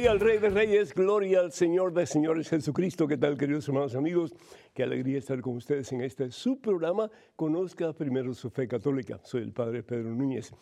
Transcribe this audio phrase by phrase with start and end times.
[0.00, 3.06] Gloria al Rey de Reyes, gloria al Señor de Señores Jesucristo.
[3.06, 4.32] ¿Qué tal, queridos hermanos amigos?
[4.72, 7.10] Qué alegría estar con ustedes en este su programa.
[7.36, 9.20] Conozca primero su fe católica.
[9.22, 10.54] Soy el Padre Pedro Núñez.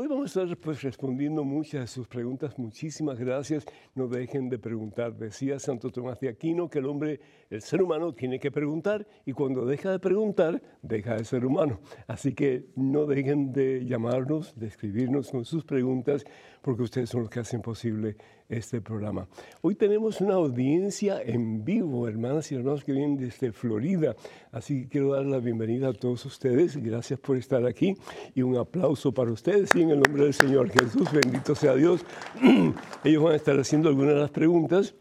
[0.00, 2.56] Hoy vamos a estar pues, respondiendo muchas de sus preguntas.
[2.56, 3.66] Muchísimas gracias.
[3.96, 5.12] No dejen de preguntar.
[5.16, 7.18] Decía Santo Tomás de Aquino que el hombre,
[7.50, 11.80] el ser humano, tiene que preguntar y cuando deja de preguntar, deja de ser humano.
[12.06, 16.24] Así que no dejen de llamarnos, de escribirnos con sus preguntas,
[16.62, 18.16] porque ustedes son los que hacen posible
[18.48, 19.28] este programa.
[19.60, 24.16] Hoy tenemos una audiencia en vivo, hermanas y hermanos que vienen desde Florida.
[24.52, 26.76] Así que quiero dar la bienvenida a todos ustedes.
[26.76, 27.94] Gracias por estar aquí
[28.34, 32.04] y un aplauso para ustedes y en el nombre del Señor Jesús, bendito sea Dios.
[33.04, 34.94] Ellos van a estar haciendo algunas de las preguntas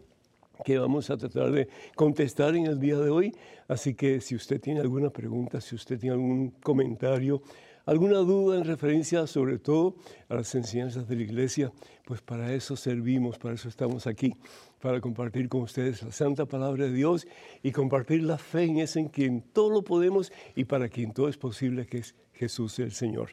[0.66, 3.34] que vamos a tratar de contestar en el día de hoy.
[3.68, 7.42] Así que si usted tiene alguna pregunta, si usted tiene algún comentario,
[7.88, 9.96] alguna duda en referencia sobre todo
[10.30, 11.72] a las enseñanzas de la iglesia,
[12.06, 14.36] pues para eso servimos, para eso estamos aquí,
[14.82, 17.26] para compartir con ustedes la santa palabra de Dios
[17.64, 21.30] y compartir la fe en ese en quien todo lo podemos y para quien todo
[21.30, 23.30] es posible, que es Jesús el Señor.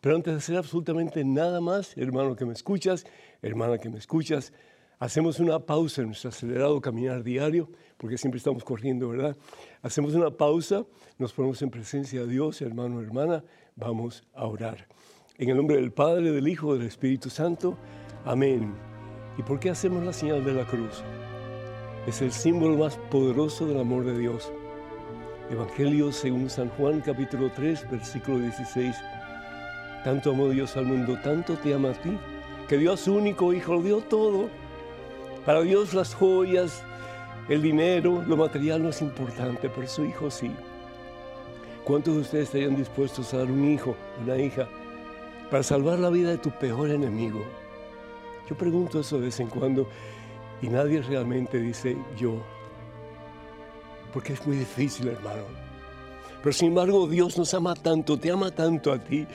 [0.00, 3.04] Pero antes de hacer absolutamente nada más, hermano que me escuchas,
[3.42, 4.52] hermana que me escuchas,
[5.00, 9.36] hacemos una pausa en nuestro acelerado caminar diario, porque siempre estamos corriendo, ¿verdad?
[9.82, 10.84] Hacemos una pausa,
[11.18, 13.42] nos ponemos en presencia de Dios, hermano, hermana,
[13.78, 14.88] Vamos a orar.
[15.36, 17.78] En el nombre del Padre, del Hijo, del Espíritu Santo.
[18.24, 18.74] Amén.
[19.38, 21.04] ¿Y por qué hacemos la señal de la cruz?
[22.04, 24.50] Es el símbolo más poderoso del amor de Dios.
[25.48, 28.96] Evangelio según San Juan capítulo 3 versículo 16.
[30.02, 32.18] Tanto amó Dios al mundo, tanto te ama a ti,
[32.68, 34.48] que dio a su único Hijo, lo dio todo.
[35.46, 36.82] Para Dios las joyas,
[37.48, 40.50] el dinero, lo material no es importante, pero su Hijo sí.
[41.88, 44.68] ¿Cuántos de ustedes estarían dispuestos a dar un hijo, una hija,
[45.50, 47.42] para salvar la vida de tu peor enemigo?
[48.46, 49.88] Yo pregunto eso de vez en cuando
[50.60, 52.42] y nadie realmente dice yo,
[54.12, 55.44] porque es muy difícil, hermano.
[56.42, 59.26] Pero sin embargo, Dios nos ama tanto, te ama tanto a ti,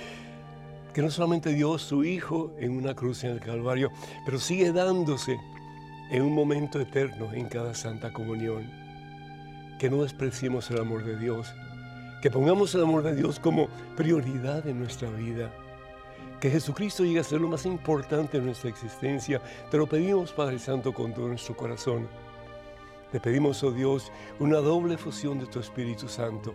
[0.94, 3.90] que no solamente dio su Hijo en una cruz en el Calvario,
[4.26, 5.40] pero sigue dándose
[6.12, 8.70] en un momento eterno en cada Santa Comunión.
[9.80, 11.52] Que no despreciemos el amor de Dios,
[12.24, 13.68] que pongamos el amor de Dios como
[13.98, 15.52] prioridad en nuestra vida.
[16.40, 19.42] Que Jesucristo llegue a ser lo más importante en nuestra existencia.
[19.70, 22.08] Te lo pedimos, Padre Santo, con todo nuestro corazón.
[23.12, 26.54] Te pedimos, oh Dios, una doble fusión de tu Espíritu Santo.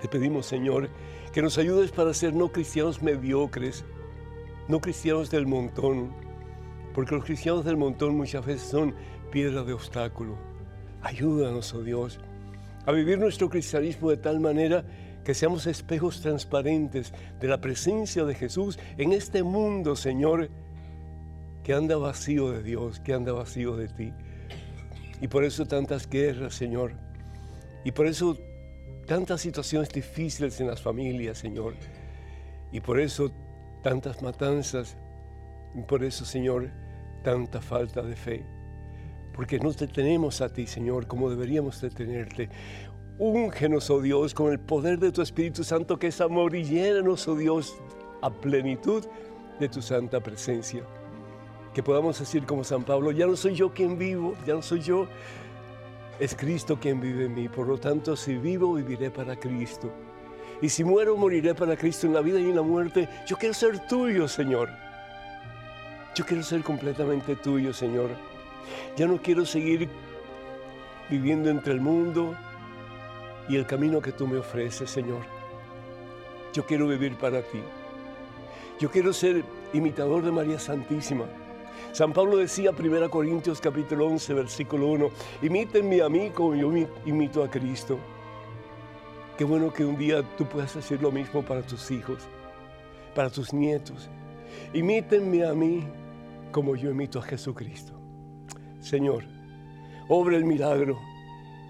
[0.00, 0.88] Te pedimos, Señor,
[1.34, 3.84] que nos ayudes para ser no cristianos mediocres,
[4.68, 6.14] no cristianos del montón,
[6.94, 8.94] porque los cristianos del montón muchas veces son
[9.30, 10.34] piedra de obstáculo.
[11.02, 12.20] Ayúdanos, oh Dios,
[12.86, 14.84] a vivir nuestro cristianismo de tal manera
[15.24, 20.50] que seamos espejos transparentes de la presencia de Jesús en este mundo, Señor,
[21.62, 24.12] que anda vacío de Dios, que anda vacío de ti.
[25.20, 26.94] Y por eso tantas guerras, Señor.
[27.84, 28.36] Y por eso
[29.06, 31.74] tantas situaciones difíciles en las familias, Señor.
[32.72, 33.30] Y por eso
[33.82, 34.96] tantas matanzas.
[35.76, 36.70] Y por eso, Señor,
[37.22, 38.61] tanta falta de fe
[39.34, 42.48] porque no te tenemos a ti, Señor, como deberíamos de tenerte.
[43.18, 47.26] Úngenos, oh Dios, con el poder de tu Espíritu Santo que es amor y llénanos,
[47.28, 47.76] oh Dios,
[48.20, 49.04] a plenitud
[49.58, 50.82] de tu santa presencia.
[51.72, 54.80] Que podamos decir como San Pablo, ya no soy yo quien vivo, ya no soy
[54.80, 55.06] yo,
[56.18, 57.48] es Cristo quien vive en mí.
[57.48, 59.90] Por lo tanto, si vivo, viviré para Cristo.
[60.60, 63.08] Y si muero, moriré para Cristo en la vida y en la muerte.
[63.26, 64.68] Yo quiero ser tuyo, Señor.
[66.14, 68.10] Yo quiero ser completamente tuyo, Señor.
[68.96, 69.88] Ya no quiero seguir
[71.08, 72.34] viviendo entre el mundo
[73.48, 75.22] y el camino que tú me ofreces, Señor.
[76.52, 77.60] Yo quiero vivir para ti.
[78.78, 81.24] Yo quiero ser imitador de María Santísima.
[81.92, 85.10] San Pablo decía 1 Corintios capítulo 11, versículo 1,
[85.42, 86.72] imítenme a mí como yo
[87.04, 87.98] imito a Cristo.
[89.36, 92.18] Qué bueno que un día tú puedas hacer lo mismo para tus hijos,
[93.14, 94.08] para tus nietos.
[94.72, 95.84] Imítenme a mí
[96.50, 98.01] como yo imito a Jesucristo.
[98.82, 99.24] Señor,
[100.08, 100.98] obra el milagro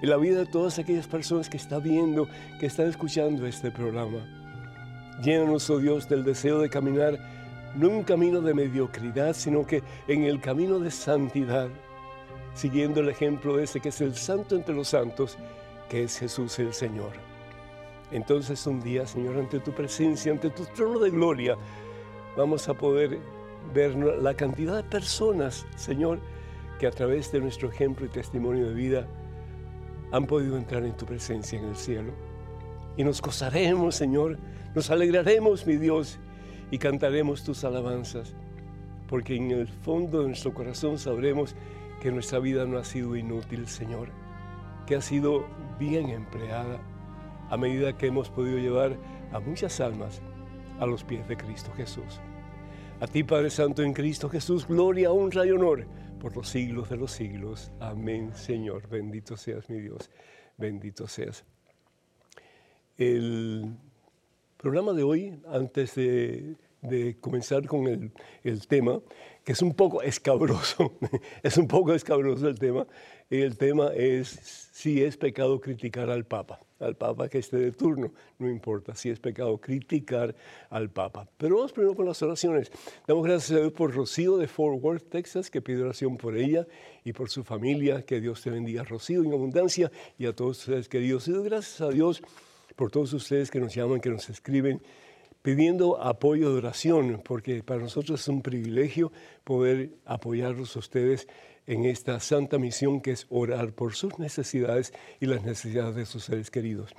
[0.00, 2.26] en la vida de todas aquellas personas que están viendo,
[2.58, 4.18] que están escuchando este programa.
[5.22, 7.20] Llénanos, oh Dios, del deseo de caminar
[7.76, 11.68] no en un camino de mediocridad, sino que en el camino de santidad,
[12.54, 15.36] siguiendo el ejemplo de ese que es el santo entre los santos,
[15.90, 17.12] que es Jesús el Señor.
[18.10, 21.56] Entonces un día, Señor, ante tu presencia, ante tu trono de gloria,
[22.36, 23.18] vamos a poder
[23.74, 26.18] ver la cantidad de personas, Señor,
[26.78, 29.06] que a través de nuestro ejemplo y testimonio de vida
[30.12, 32.12] han podido entrar en tu presencia en el cielo.
[32.96, 34.38] Y nos gozaremos, Señor,
[34.74, 36.18] nos alegraremos, mi Dios,
[36.70, 38.34] y cantaremos tus alabanzas,
[39.08, 41.54] porque en el fondo de nuestro corazón sabremos
[42.00, 44.08] que nuestra vida no ha sido inútil, Señor,
[44.86, 45.46] que ha sido
[45.78, 46.80] bien empleada
[47.48, 48.96] a medida que hemos podido llevar
[49.32, 50.20] a muchas almas
[50.80, 52.20] a los pies de Cristo Jesús.
[53.00, 55.86] A ti, Padre Santo, en Cristo Jesús, gloria, honra y honor
[56.22, 57.72] por los siglos de los siglos.
[57.80, 58.88] Amén, Señor.
[58.88, 60.08] Bendito seas, mi Dios.
[60.56, 61.44] Bendito seas.
[62.96, 63.74] El
[64.56, 66.56] programa de hoy, antes de,
[67.20, 69.00] comenzar con el, tema,
[69.44, 70.92] que es un poco escabroso,
[71.42, 72.86] es un poco escabroso el tema,
[73.30, 74.28] el tema es
[74.72, 79.10] si es pecado criticar al Papa, al Papa que esté de turno, no importa si
[79.10, 80.34] es pecado criticar
[80.70, 81.28] al Papa.
[81.38, 82.70] Pero vamos primero con las oraciones.
[83.06, 86.66] Damos gracias a Dios por Rocío de Fort Worth, Texas, que pide oración por ella
[87.04, 90.88] y por su familia, que Dios te bendiga, Rocío, en abundancia, y a todos ustedes
[90.88, 91.28] queridos.
[91.28, 92.22] Y gracias a Dios
[92.76, 94.82] por todos ustedes que nos llaman, que nos escriben,
[95.42, 99.12] pidiendo apoyo de oración, porque para nosotros es un privilegio
[99.44, 101.28] poder apoyarlos a ustedes
[101.66, 106.24] en esta santa misión que es orar por sus necesidades y las necesidades de sus
[106.24, 106.94] seres queridos.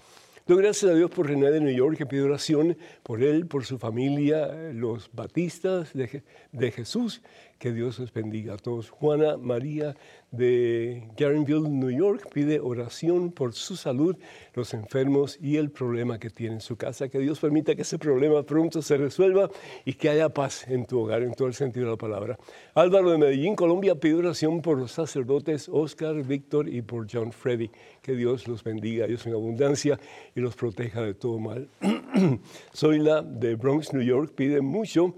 [0.45, 3.63] Doy gracias a Dios por René de New York, que pide oración por él, por
[3.63, 7.21] su familia, los batistas de, de Jesús,
[7.63, 8.89] que Dios los bendiga a todos.
[8.89, 9.95] Juana María
[10.31, 14.17] de Garenville, New York, pide oración por su salud,
[14.53, 17.07] los enfermos y el problema que tiene en su casa.
[17.07, 19.49] Que Dios permita que ese problema pronto se resuelva
[19.85, 22.37] y que haya paz en tu hogar, en todo el sentido de la palabra.
[22.73, 27.71] Álvaro de Medellín, Colombia, pide oración por los sacerdotes Oscar, Víctor y por John Freddy.
[28.01, 29.97] Que Dios los bendiga, Dios en abundancia
[30.35, 31.69] y los proteja de todo mal.
[32.73, 35.15] Soy la de Bronx, New York, pide mucho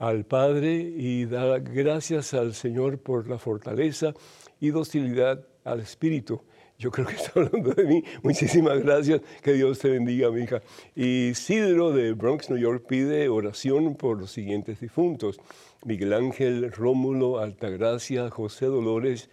[0.00, 4.14] al Padre y da gracias al Señor por la fortaleza
[4.58, 6.40] y docilidad al Espíritu.
[6.78, 8.02] Yo creo que está hablando de mí.
[8.22, 9.20] Muchísimas gracias.
[9.42, 10.62] Que Dios te bendiga, mi hija.
[10.96, 15.38] Y Sidro de Bronx, New York, pide oración por los siguientes difuntos.
[15.84, 19.28] Miguel Ángel, Rómulo, Altagracia, José Dolores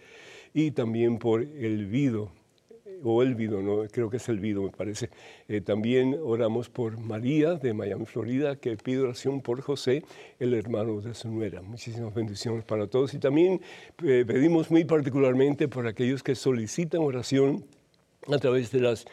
[0.52, 2.30] y también por Elvido
[3.02, 3.86] o Elvido, ¿no?
[3.88, 5.10] creo que es Elvido, me parece.
[5.48, 10.04] Eh, también oramos por María de Miami, Florida, que pide oración por José,
[10.38, 11.62] el hermano de su nuera.
[11.62, 13.14] Muchísimas bendiciones para todos.
[13.14, 13.60] Y también
[14.04, 17.64] eh, pedimos muy particularmente por aquellos que solicitan oración
[18.26, 19.06] a través de las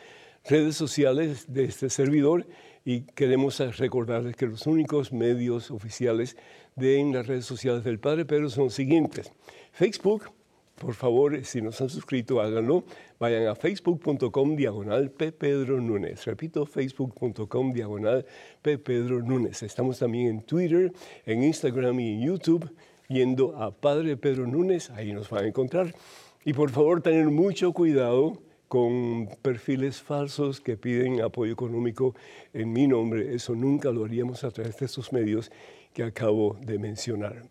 [0.46, 2.46] redes sociales de este servidor
[2.84, 6.38] y queremos recordarles que los únicos medios oficiales
[6.76, 9.32] de las redes sociales del Padre Pedro son los siguientes.
[9.72, 10.32] Facebook,
[10.76, 12.84] por favor, si no se han suscrito, háganlo.
[13.18, 15.10] Vayan a facebook.com diagonal.
[15.10, 16.26] Pedro Núñez.
[16.26, 18.26] Repito, facebook.com diagonal.
[18.62, 19.64] Pedro Núñez.
[19.64, 20.92] Estamos también en Twitter,
[21.26, 22.70] en Instagram y en YouTube.
[23.08, 25.96] Yendo a Padre Pedro Núñez, ahí nos van a encontrar.
[26.44, 32.16] Y por favor, tener mucho cuidado con perfiles falsos que piden apoyo económico
[32.54, 33.34] en mi nombre.
[33.34, 35.52] Eso nunca lo haríamos a través de estos medios
[35.94, 37.44] que acabo de mencionar.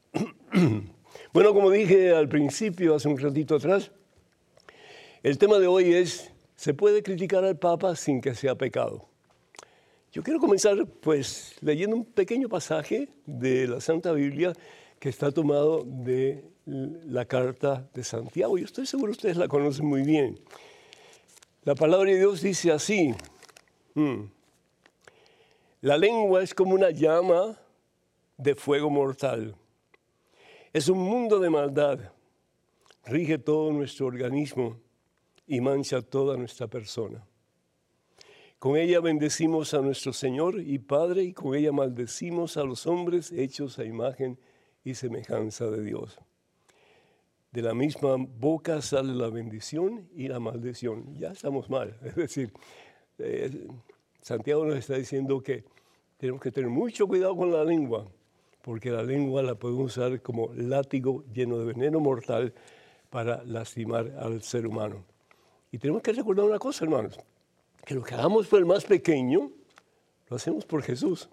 [1.32, 3.90] Bueno, como dije al principio, hace un ratito atrás,
[5.22, 9.08] el tema de hoy es, ¿se puede criticar al Papa sin que sea pecado?
[10.12, 14.52] Yo quiero comenzar pues leyendo un pequeño pasaje de la Santa Biblia
[15.00, 18.56] que está tomado de la carta de Santiago.
[18.56, 20.38] Yo estoy seguro que ustedes la conocen muy bien.
[21.64, 23.12] La palabra de Dios dice así,
[23.94, 24.25] hmm,
[25.80, 27.59] la lengua es como una llama
[28.37, 29.56] de fuego mortal
[30.75, 32.00] es un mundo de maldad.
[33.07, 34.81] Rige todo nuestro organismo
[35.47, 37.25] y mancha toda nuestra persona.
[38.59, 43.31] Con ella bendecimos a nuestro Señor y Padre y con ella maldecimos a los hombres
[43.31, 44.37] hechos a imagen
[44.83, 46.19] y semejanza de Dios.
[47.52, 51.14] De la misma boca sale la bendición y la maldición.
[51.16, 51.97] Ya estamos mal.
[52.04, 52.52] Es decir,
[53.19, 53.69] eh,
[54.21, 55.62] Santiago nos está diciendo que
[56.16, 58.09] tenemos que tener mucho cuidado con la lengua
[58.64, 62.54] porque la lengua la podemos usar como látigo lleno de veneno mortal
[63.11, 65.04] para lastimar al ser humano.
[65.71, 67.21] Y tenemos que recordar una cosa, hermanos,
[67.85, 69.50] que lo que hagamos por el más pequeño,
[70.30, 71.28] lo hacemos por Jesús.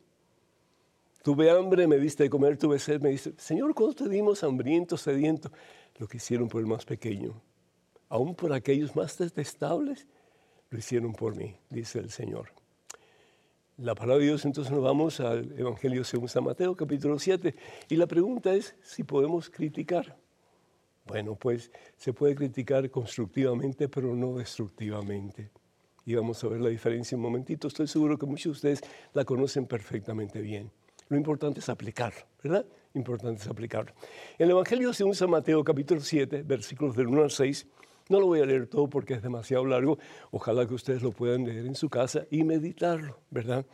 [1.24, 4.98] Tuve hambre, me diste de comer, tuve sed, me diste, Señor, ¿cuándo te dimos hambriento,
[4.98, 5.54] sediento?
[6.00, 7.42] Lo que hicieron por el más pequeño,
[8.10, 10.06] aún por aquellos más detestables,
[10.70, 12.61] lo hicieron por mí, dice el Señor
[13.82, 17.56] la palabra de Dios, entonces nos vamos al Evangelio según San Mateo, capítulo 7.
[17.90, 20.16] Y la pregunta es si podemos criticar.
[21.08, 25.50] Bueno, pues se puede criticar constructivamente, pero no destructivamente.
[26.06, 27.68] Y vamos a ver la diferencia un momentito.
[27.68, 30.72] Estoy seguro que muchos de ustedes la conocen perfectamente bien.
[31.10, 32.66] Lo importante es aplicar, ¿verdad?
[32.94, 33.96] Lo importante es aplicar.
[34.38, 37.68] En el Evangelio según San Mateo, capítulo 7, versículos del 1 al 6,
[38.12, 39.98] no lo voy a leer todo porque es demasiado largo.
[40.30, 43.66] Ojalá que ustedes lo puedan leer en su casa y meditarlo, ¿verdad?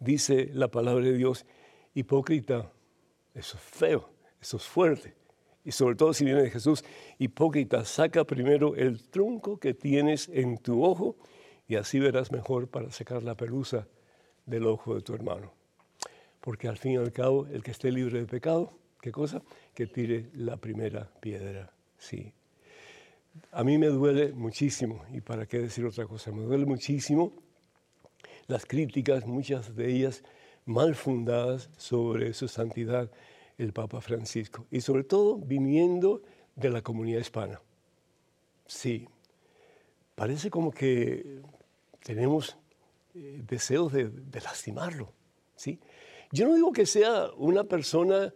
[0.00, 1.44] Dice la palabra de Dios,
[1.94, 2.70] hipócrita,
[3.34, 4.18] eso es feo.
[4.40, 5.14] Eso es fuerte.
[5.64, 6.84] Y sobre todo si viene de Jesús,
[7.18, 11.16] hipócrita, saca primero el tronco que tienes en tu ojo
[11.66, 13.86] y así verás mejor para sacar la pelusa
[14.46, 15.52] del ojo de tu hermano.
[16.40, 18.72] Porque al fin y al cabo, el que esté libre de pecado,
[19.02, 19.42] ¿qué cosa?
[19.74, 21.72] Que tire la primera piedra.
[21.98, 22.32] Sí.
[23.52, 27.32] A mí me duele muchísimo, y para qué decir otra cosa, me duele muchísimo
[28.46, 30.22] las críticas, muchas de ellas
[30.64, 33.10] mal fundadas sobre su santidad
[33.58, 36.22] el Papa Francisco, y sobre todo viniendo
[36.54, 37.60] de la comunidad hispana.
[38.66, 39.08] Sí,
[40.14, 41.40] parece como que
[42.02, 42.56] tenemos
[43.14, 45.12] eh, deseos de, lastimarlo.
[45.56, 45.80] ¿sí?
[46.30, 48.32] Yo no digo que sea una persona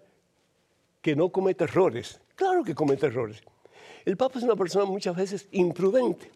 [1.00, 3.42] que no cometa errores, claro que comete errores.
[4.04, 6.30] El Papa es una persona muchas veces imprudente.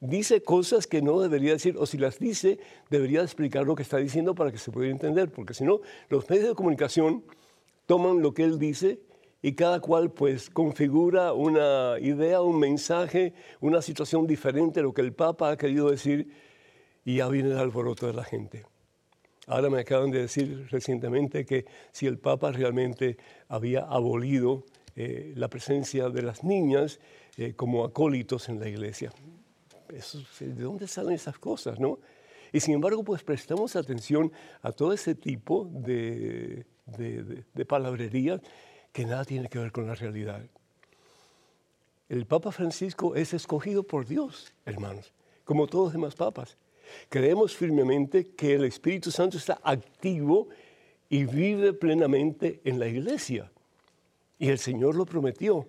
[0.00, 3.96] Dice cosas que no debería decir, o si las dice, debería explicar lo que está
[3.96, 7.24] diciendo para que se pueda entender, porque si no, los medios de comunicación
[7.86, 9.00] toman lo que él dice
[9.42, 15.02] y cada cual pues configura una idea, un mensaje, una situación diferente a lo que
[15.02, 16.28] el Papa ha querido decir
[17.04, 18.66] y ya viene el alboroto de la gente.
[19.46, 23.16] Ahora me acaban de decir recientemente que si el Papa realmente
[23.48, 24.64] había abolido
[25.00, 26.98] eh, la presencia de las niñas
[27.36, 29.12] eh, como acólitos en la iglesia.
[30.40, 32.00] ¿De dónde salen esas cosas, no?
[32.52, 38.40] Y sin embargo, pues prestamos atención a todo ese tipo de, de, palabrería
[38.92, 40.42] que nada tiene que ver con la realidad.
[42.08, 45.12] El Papa Francisco es escogido por Dios, hermanos,
[45.44, 46.56] como todos los demás papas.
[47.08, 50.48] Creemos firmemente que el Espíritu Santo está activo
[51.08, 53.52] y vive plenamente en la iglesia.
[54.38, 55.66] Y el Señor lo prometió.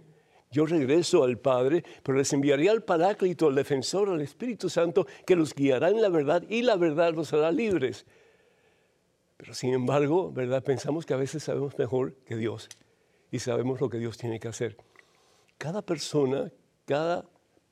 [0.52, 5.36] Yo regreso al Padre, pero les enviaré al Paráclito, al defensor, al Espíritu Santo, que
[5.36, 8.06] los guiará en la verdad y la verdad los hará libres.
[9.38, 10.64] Pero sin embargo, ¿verdad?
[10.64, 12.68] Pensamos que a veces sabemos mejor que Dios
[13.32, 14.76] y sabemos lo que Dios tiene que hacer.
[15.58, 16.52] Cada persona,
[16.86, 17.26] cada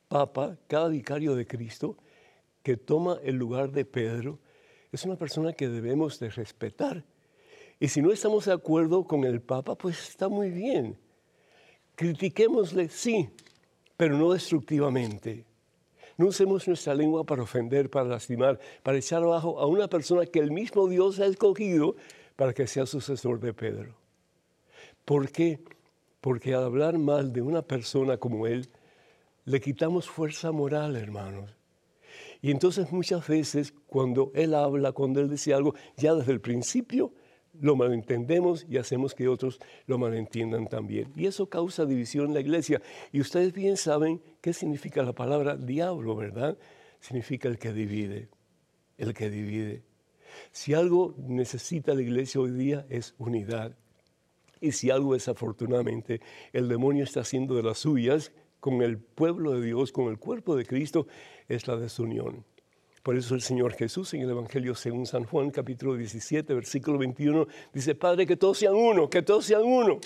[0.07, 1.97] papa, cada vicario de Cristo
[2.63, 4.39] que toma el lugar de Pedro
[4.91, 7.03] es una persona que debemos de respetar.
[7.79, 10.97] Y si no estamos de acuerdo con el papa, pues está muy bien.
[11.95, 13.29] Critiquémosle, sí,
[13.95, 15.45] pero no destructivamente.
[16.17, 20.39] No usemos nuestra lengua para ofender, para lastimar, para echar abajo a una persona que
[20.39, 21.95] el mismo Dios ha escogido
[22.35, 23.95] para que sea sucesor de Pedro.
[25.05, 25.59] ¿Por qué?
[26.19, 28.67] Porque al hablar mal de una persona como él,
[29.45, 31.55] le quitamos fuerza moral, hermanos.
[32.41, 37.11] Y entonces muchas veces cuando él habla, cuando él dice algo, ya desde el principio
[37.61, 41.11] lo malentendemos y hacemos que otros lo malentiendan también.
[41.15, 42.81] Y eso causa división en la iglesia.
[43.11, 46.57] Y ustedes bien saben qué significa la palabra diablo, ¿verdad?
[46.99, 48.29] Significa el que divide,
[48.97, 49.83] el que divide.
[50.51, 53.75] Si algo necesita la iglesia hoy día es unidad.
[54.59, 56.21] Y si algo desafortunadamente
[56.53, 60.55] el demonio está haciendo de las suyas con el pueblo de Dios, con el cuerpo
[60.55, 61.07] de Cristo,
[61.47, 62.43] es la desunión.
[63.07, 67.47] Por eso el Señor Jesús en el Evangelio según San Juan, capítulo 17, versículo 21,
[67.71, 70.01] dice, Padre, que todos sean uno, que todos sean uno.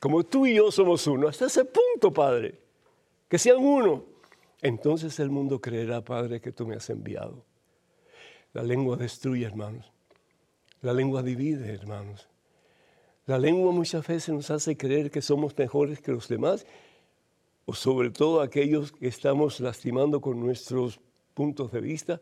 [0.00, 1.28] Como tú y yo somos uno.
[1.28, 2.58] Hasta ese punto, Padre.
[3.28, 4.02] Que sean uno.
[4.60, 7.44] Entonces el mundo creerá, Padre, que tú me has enviado.
[8.54, 9.92] La lengua destruye, hermanos.
[10.82, 12.28] La lengua divide, hermanos.
[13.26, 16.66] La lengua muchas veces nos hace creer que somos mejores que los demás,
[17.66, 20.98] o sobre todo aquellos que estamos lastimando con nuestros
[21.34, 22.20] puntos de vista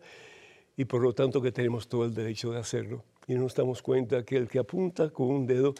[0.76, 3.04] y por lo tanto que tenemos todo el derecho de hacerlo.
[3.26, 5.74] Y no nos damos cuenta que el que apunta con un dedo,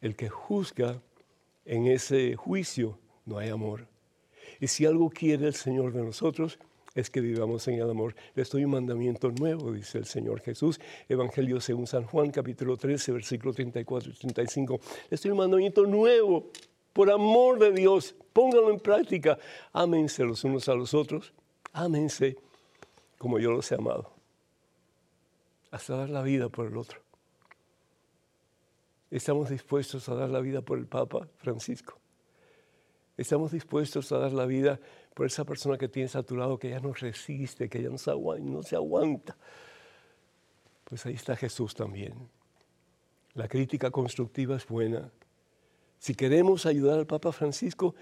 [0.00, 1.00] el que juzga
[1.64, 3.88] en ese juicio, no hay amor.
[4.60, 6.58] Y si algo quiere el Señor de nosotros,
[6.94, 8.14] es que vivamos en el amor.
[8.34, 10.80] Le estoy un mandamiento nuevo, dice el Señor Jesús.
[11.08, 14.80] Evangelio según San Juan, capítulo 13, versículo 34 y 35.
[15.10, 16.50] Le estoy un mandamiento nuevo,
[16.94, 18.14] por amor de Dios.
[18.32, 19.38] Pónganlo en práctica.
[19.72, 21.34] Ámense los unos a los otros.
[21.74, 22.38] Ámense
[23.18, 24.12] como yo los he amado,
[25.70, 27.00] hasta dar la vida por el otro.
[29.10, 31.98] Estamos dispuestos a dar la vida por el Papa Francisco.
[33.16, 34.78] Estamos dispuestos a dar la vida
[35.14, 37.98] por esa persona que tienes a tu lado que ya no resiste, que ya no
[37.98, 38.50] se aguanta.
[38.50, 39.36] No se aguanta.
[40.84, 42.28] Pues ahí está Jesús también.
[43.34, 45.10] La crítica constructiva es buena.
[45.98, 47.94] Si queremos ayudar al Papa Francisco,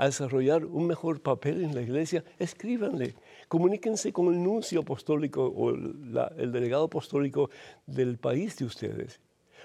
[0.00, 3.14] a desarrollar un mejor papel en la iglesia, escríbanle,
[3.48, 7.50] comuníquense con el nuncio apostólico o el delegado apostólico
[7.86, 9.20] del país de ustedes,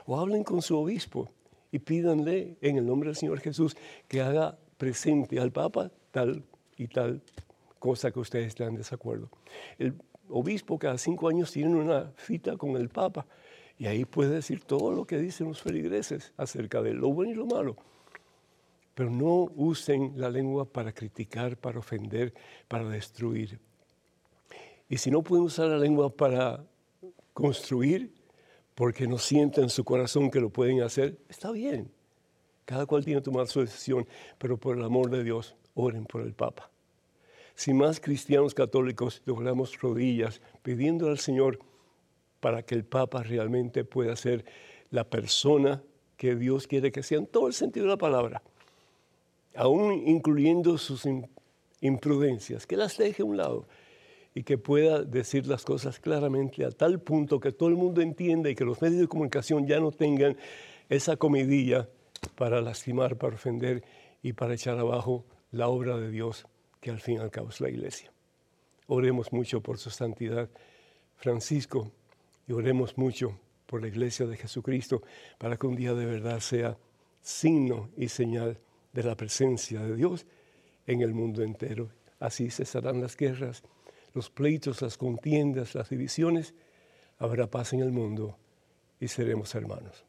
[0.05, 1.29] o hablen con su obispo
[1.71, 3.77] y pídanle en el nombre del Señor Jesús
[4.09, 6.43] que haga presente al Papa tal
[6.75, 7.21] y tal
[7.79, 9.29] cosa que ustedes están en desacuerdo.
[9.79, 9.93] El
[10.27, 13.25] obispo cada cinco años tiene una cita con el Papa
[13.77, 17.35] Y ahí puede decir todo lo que dicen los feligreses acerca de lo bueno y
[17.35, 17.77] lo malo.
[18.95, 22.33] Pero no usen la lengua para criticar, para ofender,
[22.67, 23.59] para destruir.
[24.89, 26.65] Y si no pueden usar la lengua para
[27.33, 28.13] construir,
[28.73, 31.91] porque no sienten en su corazón que lo pueden hacer, está bien.
[32.65, 36.21] Cada cual tiene que tomar su decisión, pero por el amor de Dios, oren por
[36.21, 36.71] el Papa.
[37.55, 41.59] Si más cristianos católicos doblamos rodillas pidiendo al Señor
[42.41, 44.45] para que el Papa realmente pueda ser
[44.89, 45.81] la persona
[46.17, 48.43] que Dios quiere que sea en todo el sentido de la palabra,
[49.55, 51.07] aún incluyendo sus
[51.81, 53.67] imprudencias, que las deje a un lado
[54.33, 58.49] y que pueda decir las cosas claramente a tal punto que todo el mundo entienda
[58.49, 60.37] y que los medios de comunicación ya no tengan
[60.89, 61.89] esa comidilla
[62.35, 63.83] para lastimar, para ofender
[64.21, 66.45] y para echar abajo la obra de Dios,
[66.81, 68.11] que al fin y al cabo es la iglesia.
[68.87, 70.49] Oremos mucho por su santidad
[71.15, 71.91] Francisco
[72.47, 75.01] y oremos mucho por la iglesia de Jesucristo
[75.37, 76.77] para que un día de verdad sea
[77.21, 78.59] signo y señal
[78.95, 80.25] de la presencia de Dios
[80.87, 81.89] en el mundo entero.
[82.19, 83.61] Así cesarán las guerras
[84.15, 86.55] los pleitos, las contiendas, las divisiones,
[87.19, 88.37] habrá paz en el mundo
[88.99, 90.05] y seremos hermanos.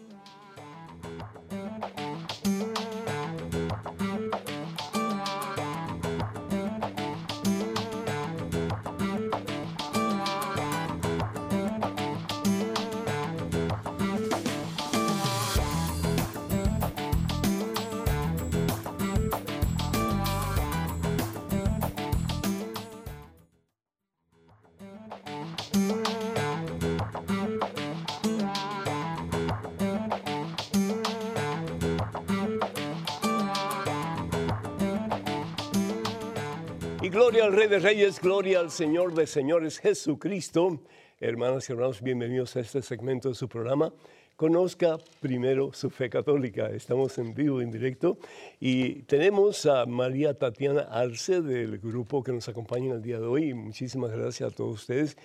[37.13, 40.81] Gloria al Rey de Reyes, gloria al Señor de Señores Jesucristo.
[41.21, 43.93] Hermanas y hermanos, bienvenidos a este segmento de su programa.
[44.35, 46.71] Conozca primero su fe católica.
[46.71, 48.17] Estamos en vivo, en directo,
[48.59, 53.27] y tenemos a María Tatiana Arce del grupo que nos acompaña en el día de
[53.27, 53.53] hoy.
[53.53, 55.19] Muchísimas gracias a todos ustedes.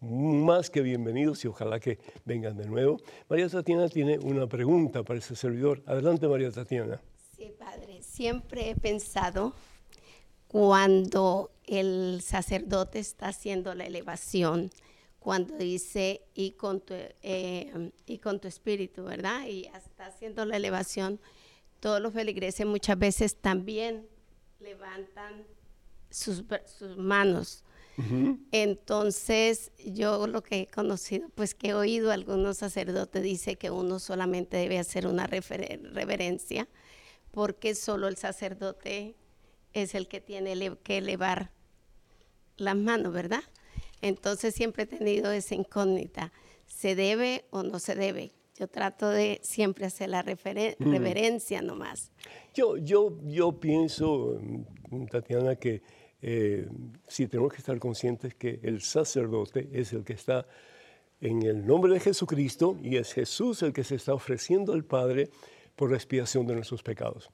[0.00, 2.98] Más que bienvenidos y ojalá que vengan de nuevo.
[3.28, 5.82] María Tatiana tiene una pregunta para ese servidor.
[5.86, 7.00] Adelante, María Tatiana.
[7.36, 8.00] Sí, padre.
[8.00, 9.54] Siempre he pensado
[10.52, 14.70] cuando el sacerdote está haciendo la elevación,
[15.18, 19.46] cuando dice y con tu, eh, y con tu espíritu, ¿verdad?
[19.46, 21.20] Y está haciendo la elevación,
[21.80, 24.06] todos los feligreses muchas veces también
[24.60, 25.46] levantan
[26.10, 26.44] sus,
[26.98, 27.64] manos.
[28.50, 33.98] Entonces, yo lo que he conocido, pues que he oído algunos sacerdotes dice que uno
[33.98, 36.68] solamente debe hacer una reverencia,
[37.30, 39.16] porque solo el sacerdote
[39.72, 41.50] es el que tiene que elevar
[42.56, 43.42] las manos, ¿verdad?
[44.00, 46.32] Entonces siempre he tenido esa incógnita,
[46.66, 48.32] ¿se debe o no se debe?
[48.58, 50.90] Yo trato de siempre hacer la mm.
[50.90, 52.10] reverencia nomás.
[52.54, 54.38] Yo, yo, yo pienso,
[55.10, 55.82] Tatiana, que
[56.20, 56.68] eh,
[57.08, 60.46] sí tenemos que estar conscientes que el sacerdote es el que está
[61.20, 65.30] en el nombre de Jesucristo y es Jesús el que se está ofreciendo al Padre
[65.76, 67.30] por la expiación de nuestros pecados.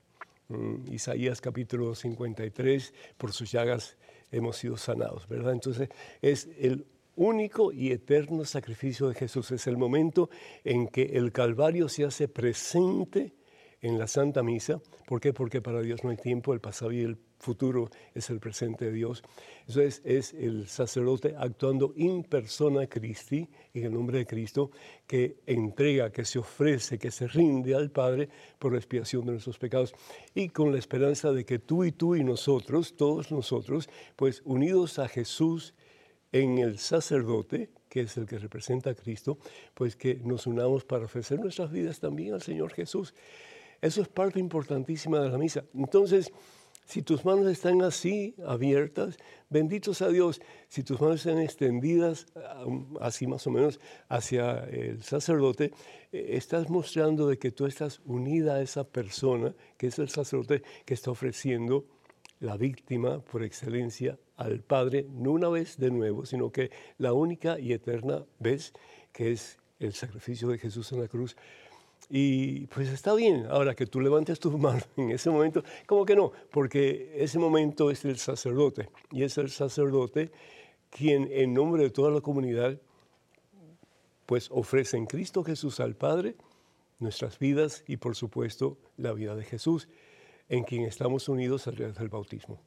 [0.90, 3.98] Isaías capítulo 53, por sus llagas
[4.30, 5.52] hemos sido sanados, ¿verdad?
[5.52, 5.90] Entonces
[6.22, 10.30] es el único y eterno sacrificio de Jesús, es el momento
[10.64, 13.34] en que el Calvario se hace presente
[13.80, 14.80] en la Santa Misa.
[15.06, 15.32] ¿Por qué?
[15.32, 18.92] Porque para Dios no hay tiempo, el pasado y el futuro es el presente de
[18.92, 19.22] Dios.
[19.66, 24.70] Eso es, es el sacerdote actuando in persona Christi, en el nombre de Cristo,
[25.06, 29.58] que entrega, que se ofrece, que se rinde al Padre por la expiación de nuestros
[29.58, 29.94] pecados
[30.34, 34.98] y con la esperanza de que tú y tú y nosotros, todos nosotros, pues unidos
[34.98, 35.74] a Jesús
[36.32, 39.38] en el sacerdote, que es el que representa a Cristo,
[39.74, 43.14] pues que nos unamos para ofrecer nuestras vidas también al Señor Jesús.
[43.80, 45.64] Eso es parte importantísima de la misa.
[45.74, 46.32] Entonces,
[46.88, 49.18] si tus manos están así, abiertas,
[49.50, 50.40] benditos a Dios.
[50.68, 52.26] Si tus manos están extendidas,
[52.98, 55.72] así más o menos, hacia el sacerdote,
[56.12, 60.62] eh, estás mostrando de que tú estás unida a esa persona, que es el sacerdote
[60.86, 61.84] que está ofreciendo
[62.40, 67.58] la víctima por excelencia al Padre, no una vez de nuevo, sino que la única
[67.58, 68.72] y eterna vez,
[69.12, 71.36] que es el sacrificio de Jesús en la cruz
[72.10, 76.16] y pues está bien, ahora que tú levantes tus manos en ese momento, como que
[76.16, 80.30] no, porque ese momento es el sacerdote y es el sacerdote
[80.90, 82.78] quien en nombre de toda la comunidad
[84.24, 86.36] pues ofrece en Cristo Jesús al Padre
[86.98, 89.88] nuestras vidas y por supuesto la vida de Jesús,
[90.48, 92.60] en quien estamos unidos a través del bautismo.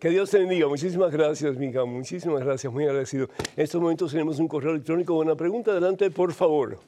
[0.00, 0.68] Que Dios te bendiga.
[0.68, 1.84] Muchísimas gracias, mija.
[1.84, 2.72] Muchísimas gracias.
[2.72, 3.28] Muy agradecido.
[3.56, 5.14] En estos momentos tenemos un correo electrónico.
[5.14, 5.70] Una pregunta.
[5.70, 6.78] Adelante, por favor.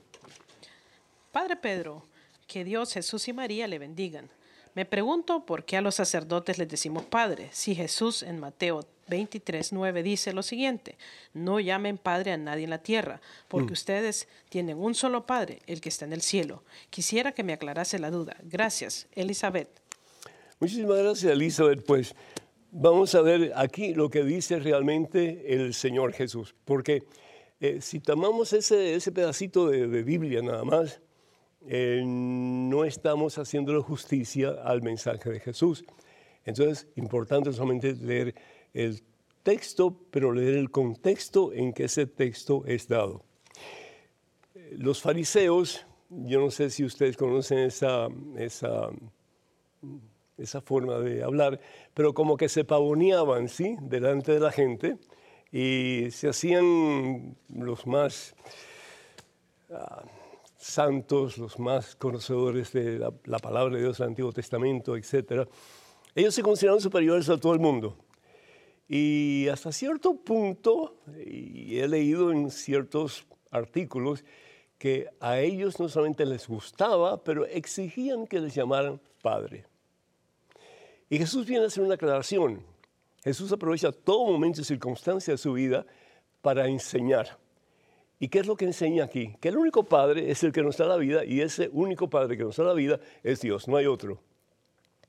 [1.37, 2.03] Padre Pedro,
[2.46, 4.31] que Dios, Jesús y María le bendigan.
[4.75, 9.75] Me pregunto por qué a los sacerdotes les decimos Padre, si Jesús en Mateo 23,
[9.75, 10.96] 9 dice lo siguiente,
[11.35, 13.72] no llamen Padre a nadie en la tierra, porque mm.
[13.75, 16.62] ustedes tienen un solo Padre, el que está en el cielo.
[16.88, 18.38] Quisiera que me aclarase la duda.
[18.42, 19.68] Gracias, Elizabeth.
[20.59, 21.85] Muchísimas gracias, Elizabeth.
[21.85, 22.14] Pues
[22.70, 27.05] vamos a ver aquí lo que dice realmente el Señor Jesús, porque
[27.61, 31.03] eh, si tomamos ese, ese pedacito de, de Biblia nada más,
[31.69, 35.85] eh, no estamos haciéndole justicia al mensaje de Jesús.
[36.45, 38.35] Entonces, importante solamente leer
[38.73, 39.03] el
[39.43, 43.25] texto, pero leer el contexto en que ese texto es dado.
[44.73, 48.91] Los fariseos, yo no sé si ustedes conocen esa, esa,
[50.39, 51.61] esa forma de hablar,
[51.95, 54.99] pero como que se pavoneaban, ¿sí?, delante de la gente
[55.51, 58.35] y se hacían los más...
[59.71, 60.05] Ah,
[60.67, 65.49] santos, los más conocedores de la, palabra de Dios del Antiguo Testamento, etc.,
[66.15, 67.97] ellos se consideraban superiores a todo el mundo.
[68.89, 74.25] Y hasta cierto punto, he leído en ciertos artículos,
[74.79, 79.65] que a ellos no solamente les gustaba, pero exigían que les llamaran Padre.
[81.09, 82.63] Y Jesús viene a hacer una aclaración.
[83.25, 85.87] Jesús aprovecha todo momento y circunstancia de su vida
[86.43, 87.39] para enseñar.
[88.19, 89.37] ¿Y qué es lo que enseña aquí?
[89.41, 92.37] Que el único Padre es el que nos da la vida y ese único Padre
[92.37, 94.21] que nos da la vida es Dios, no hay otro.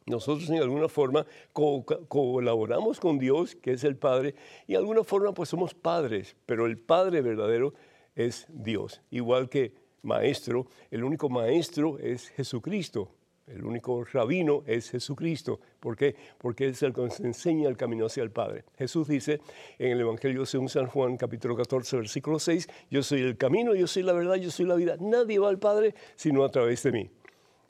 [0.08, 5.34] Nosotros en alguna forma colaboramos con Dios, que es el Padre, y de alguna forma
[5.34, 7.74] pues somos padres, pero el Padre verdadero
[8.15, 9.02] es Dios.
[9.12, 13.16] Igual que maestro, el único maestro es Jesucristo.
[13.47, 15.62] El único rabino es Jesucristo.
[15.79, 16.15] ¿Por qué?
[16.38, 18.65] Porque es el que nos enseña el camino hacia el Padre.
[18.77, 19.39] Jesús dice
[19.79, 23.88] en el Evangelio según San Juan, capítulo 14, versículo 6, yo soy el camino, yo
[23.88, 24.97] soy la verdad, yo soy la vida.
[24.99, 27.10] Nadie va al Padre sino a través de mí.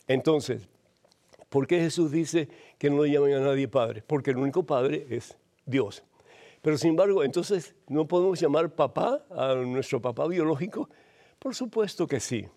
[0.08, 0.68] Entonces,
[1.50, 4.04] ¿por qué Jesús dice que no le llamen a nadie Padre?
[4.06, 6.04] Porque el único Padre es Dios.
[6.64, 10.90] Pero sin embargo, entonces, ¿no podemos llamar papá a nuestro papá biológico?
[11.38, 12.48] Por supuesto que sí.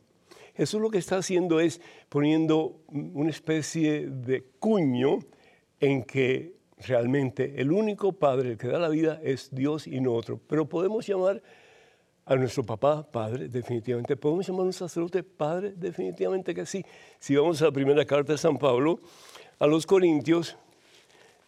[0.61, 5.21] Jesús lo que está haciendo es poniendo una especie de cuño
[5.81, 10.39] en que realmente el único Padre que da la vida es Dios y no otro.
[10.47, 11.43] Pero podemos llamar
[12.27, 14.19] a nuestro papá Padre, definitivamente.
[14.19, 16.85] Podemos llamar a un sacerdote Padre, definitivamente que sí.
[17.19, 19.01] Si vamos a la primera carta de San Pablo,
[19.59, 20.59] a los Corintios,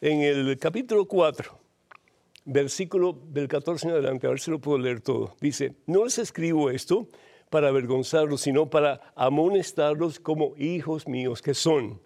[0.01, 1.59] en el capítulo 4,
[2.47, 5.37] versículo del 14 en adelante, a ver si lo puedo leer todo.
[5.39, 7.09] Dice, no les escribo esto
[7.53, 12.01] para avergonzarlos, sino para amonestarlos como hijos míos que son.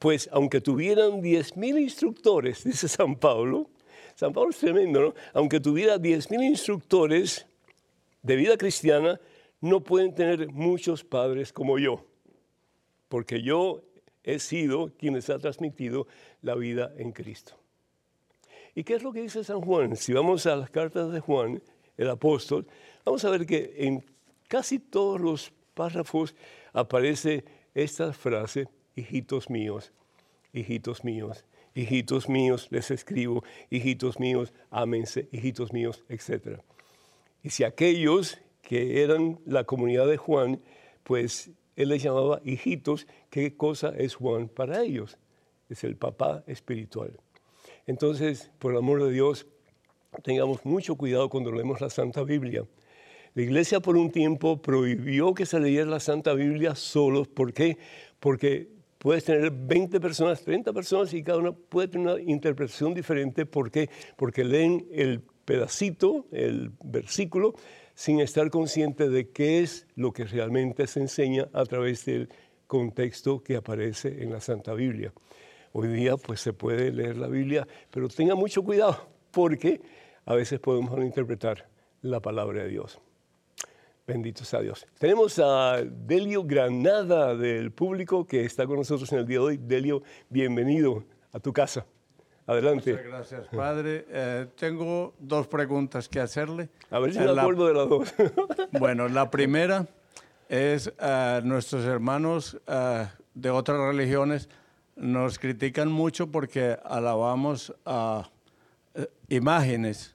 [0.00, 3.70] Pues aunque tuvieran diez mil instructores, dice San Pablo,
[4.16, 5.14] San Pablo es tremendo, ¿no?
[5.32, 7.46] Aunque tuviera diez mil instructores
[8.20, 9.20] de vida cristiana,
[9.60, 12.04] no pueden tener muchos padres como yo,
[13.08, 13.84] porque yo
[14.24, 16.08] he sido quien les ha transmitido
[16.42, 17.56] la vida en Cristo.
[18.74, 19.94] ¿Y qué es lo que dice San Juan?
[19.94, 21.62] Si vamos a las cartas de Juan,
[21.96, 22.66] el apóstol,
[23.04, 24.04] vamos a ver que en
[24.52, 26.34] casi todos los párrafos
[26.74, 27.42] aparece
[27.74, 29.94] esta frase, hijitos míos,
[30.52, 36.60] hijitos míos, hijitos míos, les escribo, hijitos míos, ámense, hijitos míos, etc.
[37.42, 40.60] Y si aquellos que eran la comunidad de Juan,
[41.02, 45.16] pues él les llamaba hijitos, ¿qué cosa es Juan para ellos?
[45.70, 47.18] Es el papá espiritual.
[47.86, 49.46] Entonces, por el amor de Dios,
[50.22, 52.66] tengamos mucho cuidado cuando leemos la Santa Biblia
[53.34, 57.28] la iglesia por un tiempo prohibió que se leyera la Santa Biblia solos.
[57.28, 57.78] ¿Por qué?
[58.20, 58.68] Porque
[58.98, 63.46] puedes tener 20 personas, 30 personas y cada una puede tener una interpretación diferente.
[63.46, 63.88] ¿Por qué?
[64.16, 67.54] Porque leen el pedacito, el versículo,
[67.94, 72.28] sin estar consciente de qué es lo que realmente se enseña a través del
[72.66, 75.12] contexto que aparece en la Santa Biblia.
[75.72, 79.80] Hoy día pues se puede leer la Biblia, pero tenga mucho cuidado porque
[80.26, 81.66] a veces podemos interpretar
[82.02, 83.00] la palabra de Dios.
[84.04, 84.84] Bendito sea Dios.
[84.98, 89.56] Tenemos a Delio Granada del público que está con nosotros en el día de hoy.
[89.58, 91.86] Delio, bienvenido a tu casa.
[92.44, 92.90] Adelante.
[92.90, 94.04] Muchas gracias, padre.
[94.08, 96.68] Eh, tengo dos preguntas que hacerle.
[96.90, 98.12] A ver si me acuerdo de las dos.
[98.72, 99.86] bueno, la primera
[100.48, 104.48] es eh, nuestros hermanos eh, de otras religiones
[104.96, 108.28] nos critican mucho porque alabamos a
[109.28, 110.11] imágenes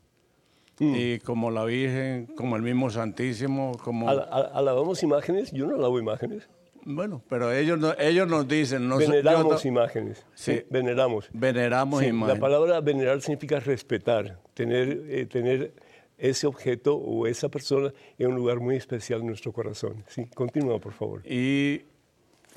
[0.79, 4.09] y como la Virgen, como el mismo Santísimo, como...
[4.09, 5.51] Al- al- ¿Alabamos imágenes?
[5.51, 6.47] Yo no alabo imágenes.
[6.85, 10.25] Bueno, pero ellos, no- ellos nos dicen, no, Veneramos no- imágenes.
[10.35, 10.63] Sí, Sí.
[10.69, 11.27] veneramos.
[11.33, 12.39] veneramos Sí, la imágenes.
[12.41, 15.73] palabra venerar significa respetar, tener, eh, tener
[16.17, 20.03] ese objeto o esa persona en un lugar muy especial en nuestro corazón.
[20.07, 21.21] Sí, continúa, por favor.
[21.27, 21.81] Y,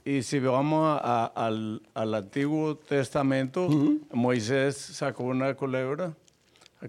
[0.04, 3.68] y si vamos a- al, al Antiguo Testamento,
[4.12, 6.14] Moisés sacó una culebra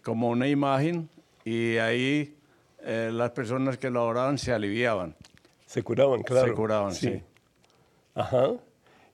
[0.03, 1.09] como una imagen
[1.45, 2.35] y ahí
[2.83, 5.15] eh, las personas que lo adoraban se aliviaban.
[5.65, 6.47] Se curaban, claro.
[6.47, 7.21] Se curaban, sí.
[8.13, 8.51] Ajá.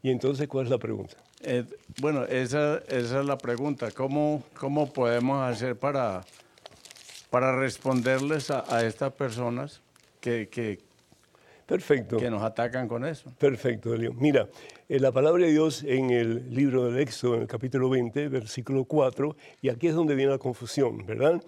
[0.01, 1.17] Y entonces, ¿cuál es la pregunta?
[1.41, 1.65] Eh,
[2.01, 3.91] bueno, esa, esa es la pregunta.
[3.91, 6.25] ¿Cómo, cómo podemos hacer para,
[7.29, 9.81] para responderles a, a estas personas
[10.19, 10.79] que, que,
[11.67, 12.17] Perfecto.
[12.17, 13.31] que nos atacan con eso?
[13.37, 14.13] Perfecto, Elio.
[14.13, 14.47] Mira,
[14.87, 18.85] eh, la palabra de Dios en el libro del Éxodo, en el capítulo 20, versículo
[18.85, 21.43] 4, y aquí es donde viene la confusión, ¿verdad?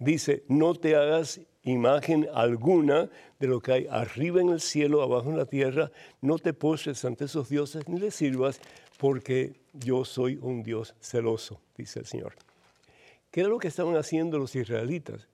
[0.00, 3.08] Dice, no te hagas imagen alguna
[3.38, 7.04] de lo que hay arriba en el cielo, abajo en la tierra, no te postres
[7.04, 8.60] ante esos dioses ni les sirvas,
[8.98, 12.34] porque yo soy un Dios celoso, dice el Señor.
[13.30, 15.28] ¿Qué era lo que estaban haciendo los israelitas?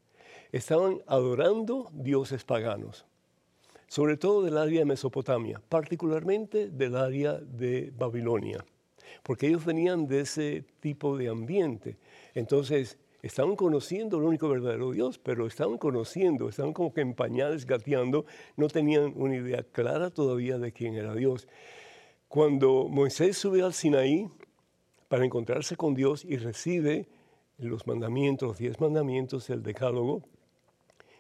[0.52, 3.06] Estaban adorando dioses paganos
[3.88, 8.64] sobre todo del área de Mesopotamia, particularmente del área de Babilonia,
[9.22, 11.96] porque ellos venían de ese tipo de ambiente.
[12.34, 17.66] Entonces, estaban conociendo el único verdadero Dios, pero estaban conociendo, estaban como que en pañales
[17.66, 21.46] gateando, no tenían una idea clara todavía de quién era Dios.
[22.28, 24.28] Cuando Moisés sube al Sinaí
[25.08, 27.06] para encontrarse con Dios y recibe
[27.58, 30.22] los mandamientos, los diez mandamientos, el decálogo,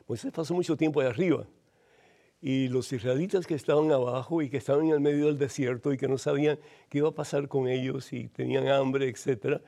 [0.08, 1.46] Moisés pasó mucho tiempo ahí arriba
[2.40, 5.96] y los israelitas que estaban abajo y que estaban en el medio del desierto y
[5.96, 9.60] que no sabían qué iba a pasar con ellos y tenían hambre, etcétera,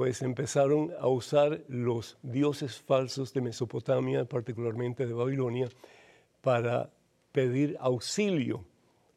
[0.00, 5.68] pues empezaron a usar los dioses falsos de Mesopotamia, particularmente de Babilonia,
[6.40, 6.88] para
[7.32, 8.64] pedir auxilio,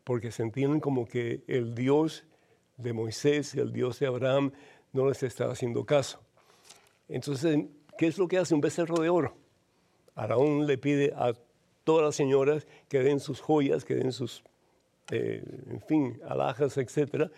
[0.03, 2.25] porque sentían como que el Dios
[2.75, 4.51] de Moisés, el Dios de Abraham,
[4.91, 6.19] no les estaba haciendo caso.
[7.07, 7.63] Entonces,
[7.97, 9.37] ¿qué es lo que hace un becerro de oro?
[10.15, 11.31] Araón le pide a
[11.85, 14.43] todas las señoras que den sus joyas, que den sus,
[15.11, 17.31] eh, en fin, alhajas, etc.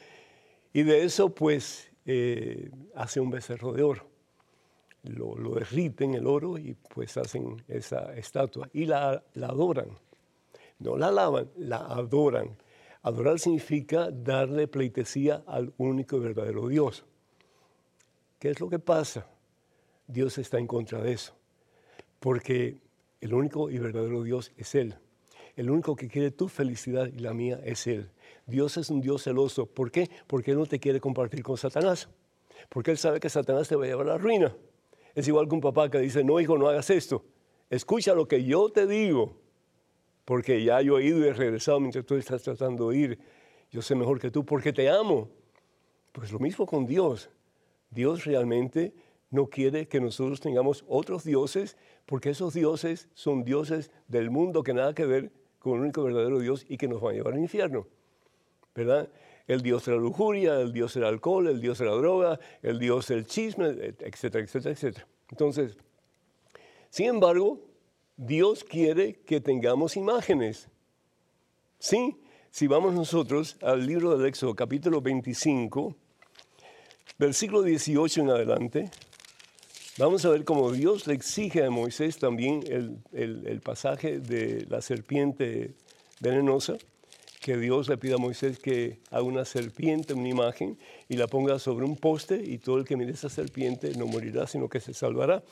[0.74, 4.08] Y de eso, pues, eh, hace un becerro de oro.
[5.04, 9.90] Lo, lo derriten el oro y pues hacen esa estatua y la, la adoran.
[10.80, 12.58] No la alaban, la adoran.
[13.02, 17.06] Adorar significa darle pleitesía al único y verdadero Dios.
[18.40, 19.28] ¿Qué es lo que pasa?
[20.08, 21.34] Dios está en contra de eso.
[22.20, 22.80] Porque
[23.22, 24.96] el único y verdadero Dios es Él.
[25.56, 28.10] El único que quiere tu felicidad y la mía es Él.
[28.46, 29.66] Dios es un Dios celoso.
[29.66, 30.10] ¿Por qué?
[30.28, 32.08] Porque Él no te quiere compartir con Satanás.
[32.70, 34.56] Porque Él sabe que Satanás te va a llevar a la ruina.
[35.14, 37.24] Es igual que un papá que dice, no hijo, no hagas esto.
[37.70, 39.38] Escucha lo que yo te digo.
[40.26, 43.20] Porque ya yo he ido y he regresado mientras tú estás tratando de ir.
[43.72, 45.30] Yo sé mejor que tú porque te amo.
[46.12, 47.30] Pues lo mismo con Dios.
[47.90, 48.94] Dios realmente
[49.30, 54.74] no quiere que nosotros tengamos otros dioses, porque esos dioses son dioses del mundo que
[54.74, 57.40] nada que ver con el único verdadero Dios y que nos van a llevar al
[57.40, 57.88] infierno.
[58.76, 59.10] ¿Verdad?
[59.48, 62.78] El dios de la lujuria, el dios del alcohol, el dios de la droga, el
[62.80, 63.68] dios del chisme,
[64.00, 65.08] etcétera, etcétera, etcétera.
[65.32, 65.78] Entonces,
[66.90, 67.60] sin embargo,
[68.18, 70.68] Dios quiere que tengamos imágenes.
[71.80, 72.18] Sí,
[72.52, 75.96] si vamos nosotros al libro del Éxodo, capítulo 25,
[77.18, 78.92] versículo 18 en adelante,
[79.98, 84.66] vamos a ver cómo Dios le exige a Moisés también el, el- el pasaje de
[84.70, 85.76] la serpiente
[86.20, 86.78] venenosa,
[87.46, 91.60] que Dios le pide a Moisés que haga una serpiente, una imagen, y la ponga
[91.60, 94.96] sobre un poste, y todo el que mire esa serpiente no morirá, sino que se
[94.96, 95.44] salvará.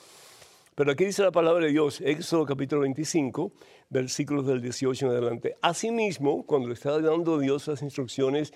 [0.73, 3.51] Pero aquí dice la palabra de Dios, Éxodo capítulo 25,
[3.91, 5.55] versículos del 18 en adelante.
[5.61, 8.55] Asimismo, cuando le estaba dando Dios las instrucciones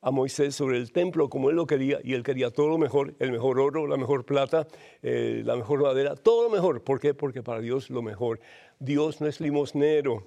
[0.00, 3.14] a Moisés sobre el templo como él lo quería, y él quería todo lo mejor,
[3.20, 4.66] el mejor oro, la mejor plata,
[5.04, 6.82] eh, la mejor madera, todo lo mejor.
[6.82, 7.14] ¿Por qué?
[7.14, 8.40] Porque para Dios lo mejor.
[8.80, 10.26] Dios no es limosnero.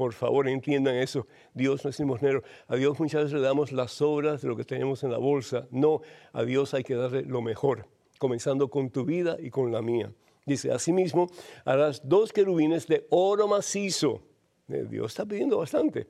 [0.00, 1.26] Por favor, entiendan eso.
[1.52, 2.42] Dios no es limosnero.
[2.68, 5.68] A Dios muchas veces le damos las sobras de lo que tenemos en la bolsa.
[5.70, 6.00] No,
[6.32, 7.86] a Dios hay que darle lo mejor,
[8.16, 10.10] comenzando con tu vida y con la mía.
[10.46, 11.26] Dice, asimismo,
[11.66, 14.22] harás dos querubines de oro macizo.
[14.70, 16.06] Eh, Dios está pidiendo bastante.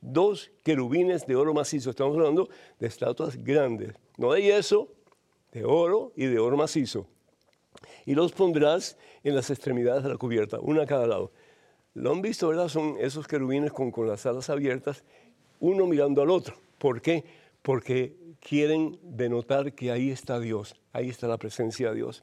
[0.00, 1.90] Dos querubines de oro macizo.
[1.90, 3.96] Estamos hablando de estatuas grandes.
[4.18, 4.92] No de yeso,
[5.50, 7.08] de oro y de oro macizo.
[8.04, 11.32] Y los pondrás en las extremidades de la cubierta, una a cada lado.
[11.96, 12.68] Lo han visto, ¿verdad?
[12.68, 15.02] Son esos querubines con, con las alas abiertas,
[15.60, 16.54] uno mirando al otro.
[16.76, 17.24] ¿Por qué?
[17.62, 22.22] Porque quieren denotar que ahí está Dios, ahí está la presencia de Dios.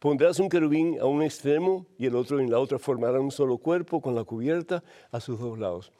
[0.00, 3.56] Pondrás un querubín a un extremo y el otro en la otra formará un solo
[3.56, 5.92] cuerpo con la cubierta a sus dos lados.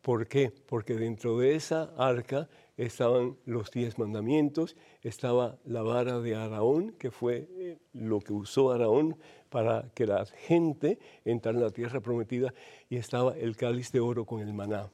[0.00, 0.52] ¿Por qué?
[0.68, 7.10] Porque dentro de esa arca estaban los diez mandamientos, estaba la vara de Araón, que
[7.10, 9.16] fue eh, lo que usó Araón
[9.50, 12.54] para que la gente entrara en la tierra prometida,
[12.88, 14.90] y estaba el cáliz de oro con el maná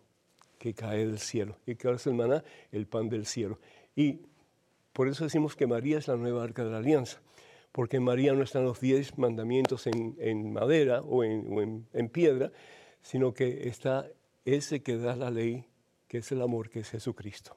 [0.58, 1.56] que cae del cielo.
[1.66, 2.42] ¿Y qué es el maná?
[2.72, 3.58] El pan del cielo.
[3.94, 4.20] Y
[4.92, 7.20] por eso decimos que María es la nueva arca de la alianza,
[7.70, 12.50] porque en María no están los diez mandamientos en, madera o, en, en piedra,
[13.02, 14.10] sino que está
[14.44, 15.64] ese que da la ley,
[16.08, 17.56] que es el amor, que es Jesucristo.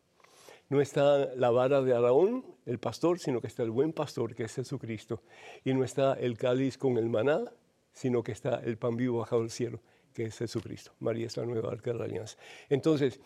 [0.72, 4.46] No está la vara de Araón, el pastor, sino que está el buen pastor, que
[4.46, 5.22] es Jesucristo.
[5.66, 7.44] Y no está el cáliz con el maná,
[7.92, 9.82] sino que está el pan vivo bajado del cielo,
[10.14, 10.94] que es Jesucristo.
[11.02, 12.38] María es la nueva arca de la alianza.
[12.70, 13.20] Entonces,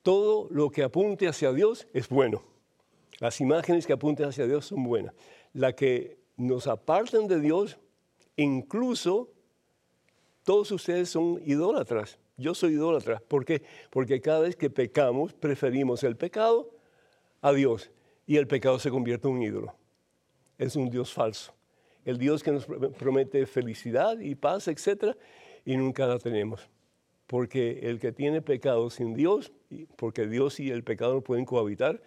[0.00, 2.42] todo lo que apunte hacia Dios es bueno.
[3.18, 5.12] Las imágenes que apunten hacia Dios son buenas.
[5.52, 7.76] La que nos apartan de Dios,
[8.36, 9.28] incluso
[10.44, 12.18] todos ustedes son idólatras.
[12.38, 13.20] Yo soy idólatra.
[13.28, 13.62] ¿Por qué?
[13.90, 16.75] Porque cada vez que pecamos preferimos el pecado
[17.46, 17.92] a Dios
[18.26, 19.76] y el pecado se convierte en un ídolo.
[20.58, 21.54] Es un Dios falso.
[22.04, 25.16] El Dios que nos promete felicidad y paz, etc.
[25.64, 26.68] Y nunca la tenemos.
[27.26, 29.52] Porque el que tiene pecado sin Dios,
[29.96, 32.02] porque Dios y el pecado no pueden cohabitar,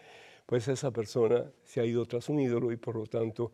[0.45, 3.51] pues esa persona se ha ido tras un ídolo y por lo tanto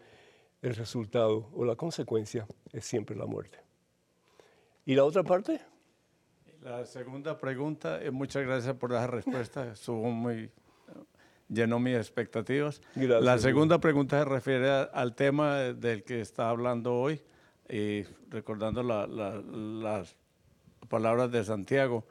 [0.61, 3.59] el resultado o la consecuencia es siempre la muerte.
[4.85, 5.59] ¿Y la otra parte?
[6.61, 10.49] La segunda pregunta, eh, muchas gracias por la respuesta, estuvo muy,
[11.49, 12.81] llenó mis expectativas.
[12.95, 17.21] la segunda pregunta se refiere al tema del que está hablando hoy,
[17.69, 20.15] y recordando las
[20.87, 22.05] palabras de Santiago.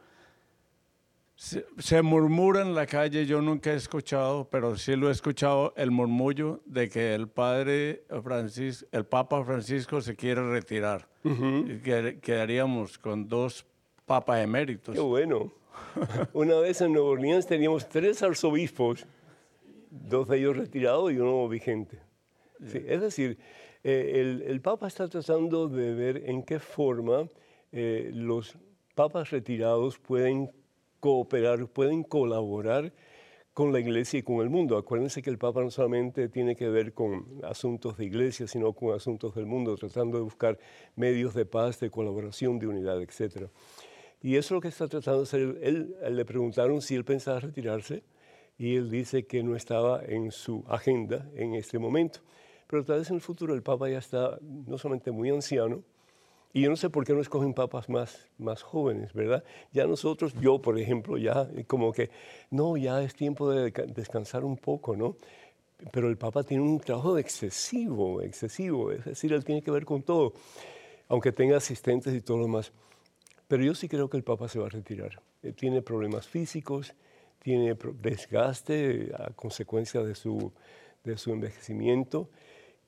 [1.36, 5.90] Se, murmura en la calle, yo nunca he escuchado, pero sí lo he escuchado, el
[5.90, 11.08] murmullo de que el padre Francisco, el Papa Francisco se quiere retirar.
[11.24, 13.66] y que quedaríamos con dos
[14.06, 14.94] Papa eméritos.
[14.94, 15.52] Qué bueno.
[16.32, 19.06] Una vez en Nueva Orleans teníamos tres arzobispos,
[20.02, 21.98] dos de ellos retirados y uno vigente.
[22.60, 23.38] es decir,
[23.82, 27.28] eh, el, Papa está tratando de ver en qué forma
[27.72, 28.56] eh, los
[28.94, 30.50] papas retirados pueden
[31.00, 32.92] cooperar, pueden colaborar
[33.52, 34.76] con la iglesia y con el mundo.
[34.76, 38.94] Acuérdense que el Papa no solamente tiene que ver con asuntos de iglesia, sino con
[38.94, 40.58] asuntos del mundo, tratando de buscar
[40.96, 43.48] medios de paz, de colaboración, de unidad, etcétera.
[44.20, 45.58] Y eso es lo que está tratando de hacer.
[45.62, 48.02] Él, le preguntaron si él pensaba retirarse
[48.58, 52.20] y él dice que no estaba en su agenda en este momento.
[52.66, 55.82] Pero tal vez en el futuro el Papa ya está no solamente muy anciano,
[56.56, 59.42] y yo no sé por qué no escogen papas más, más jóvenes, ¿verdad?
[59.72, 62.10] Ya nosotros, yo por ejemplo, ya como que,
[62.50, 65.16] no, ya es tiempo de descansar un poco, ¿no?
[65.90, 70.02] Pero el Papa tiene un trabajo excesivo, excesivo, es decir, él tiene que ver con
[70.02, 70.32] todo,
[71.08, 72.70] aunque tenga asistentes y todo lo demás.
[73.48, 75.20] Pero yo sí creo que el Papa se va a retirar.
[75.42, 76.94] Eh, tiene problemas físicos,
[77.44, 80.50] tiene desgaste a consecuencia de su,
[81.04, 82.30] de su envejecimiento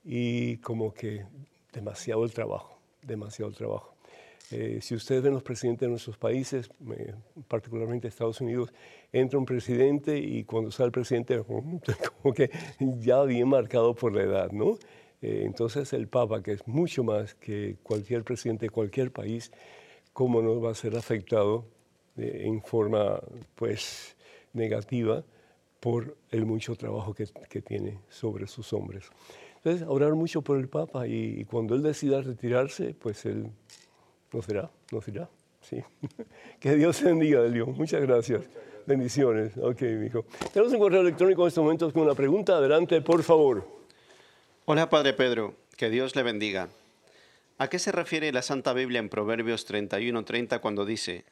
[0.03, 1.25] y como que
[1.71, 3.93] demasiado el trabajo, demasiado el trabajo.
[4.49, 6.71] Eh, si ustedes ven los presidentes de nuestros países,
[7.47, 8.73] particularmente Estados Unidos,
[9.13, 14.23] entra un presidente y cuando sale el presidente, como que ya bien marcado por la
[14.23, 14.79] edad, ¿no?
[15.21, 19.51] Eh, entonces el Papa, que es mucho más que cualquier presidente de cualquier país,
[20.13, 21.65] cómo nos va a ser afectado
[22.17, 23.21] eh, en forma
[23.53, 24.16] pues
[24.53, 25.23] negativa
[25.79, 29.09] por el mucho trabajo que, tiene sobre sus hombres.
[29.57, 33.51] Entonces, orar mucho por el Papa y, cuando él decida retirarse, pues él
[34.31, 35.29] nos dirá, nos dirá.
[35.61, 35.83] Sí.
[36.59, 37.67] que Dios bendiga, Dios.
[37.69, 38.43] Muchas gracias.
[38.85, 39.57] Bendiciones.
[39.57, 40.25] Ok, hijo.
[40.53, 42.57] Tenemos un correo electrónico en estos momentos con una pregunta.
[42.57, 43.67] Adelante, por favor.
[44.65, 45.55] Hola, Padre Pedro.
[45.75, 46.69] Que Dios le bendiga.
[47.59, 51.25] ¿A qué se refiere la Santa Biblia en Proverbios 31:30 cuando dice,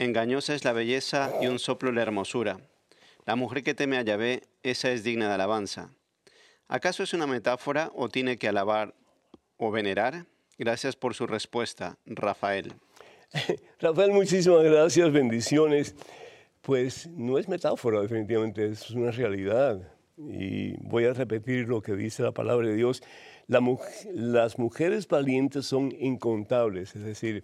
[0.00, 2.58] Engañosa es la belleza y un soplo la hermosura?
[3.26, 5.90] La mujer que teme a Yahvé, esa es digna de alabanza.
[6.68, 8.94] ¿Acaso es una metáfora o tiene que alabar
[9.58, 10.24] o venerar?
[10.56, 12.72] Gracias por su respuesta, Rafael.
[13.78, 15.94] Rafael, muchísimas gracias, bendiciones.
[16.62, 19.86] Pues no es metáfora, definitivamente, es una realidad.
[20.16, 23.02] Y voy a repetir lo que dice la palabra de Dios
[23.50, 27.42] las mujeres valientes son incontables, es decir,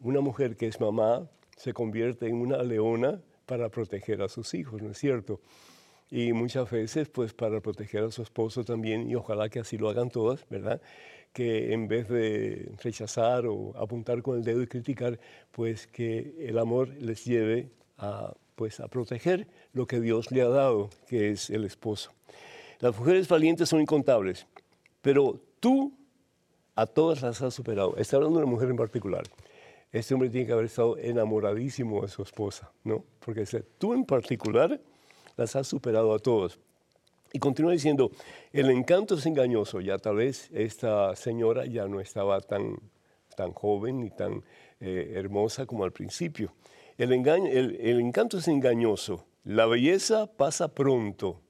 [0.00, 4.80] una mujer que es mamá se convierte en una leona para proteger a sus hijos,
[4.80, 5.40] ¿no es cierto?
[6.10, 9.88] Y muchas veces, pues para proteger a su esposo también, y ojalá que así lo
[9.88, 10.80] hagan todas, ¿verdad?
[11.32, 15.18] Que en vez de rechazar o apuntar con el dedo y criticar,
[15.50, 20.48] pues que el amor les lleve a, pues, a proteger lo que Dios le ha
[20.48, 22.12] dado, que es el esposo.
[22.78, 24.46] Las mujeres valientes son incontables,
[25.02, 25.92] pero tú
[26.74, 27.96] a todas las has superado.
[27.96, 29.24] Está hablando de una mujer en particular.
[29.90, 33.04] Este hombre tiene que haber estado enamoradísimo de su esposa, ¿no?
[33.22, 33.44] Porque
[33.76, 34.80] tú en particular
[35.36, 36.58] las has superado a todos.
[37.34, 38.10] Y continúa diciendo,
[38.52, 39.80] el encanto es engañoso.
[39.80, 42.76] Ya tal vez esta señora ya no estaba tan,
[43.36, 44.42] tan joven ni tan
[44.80, 46.54] eh, hermosa como al principio.
[46.96, 49.26] El, engaño, el encanto es engañoso.
[49.44, 51.41] La belleza pasa pronto.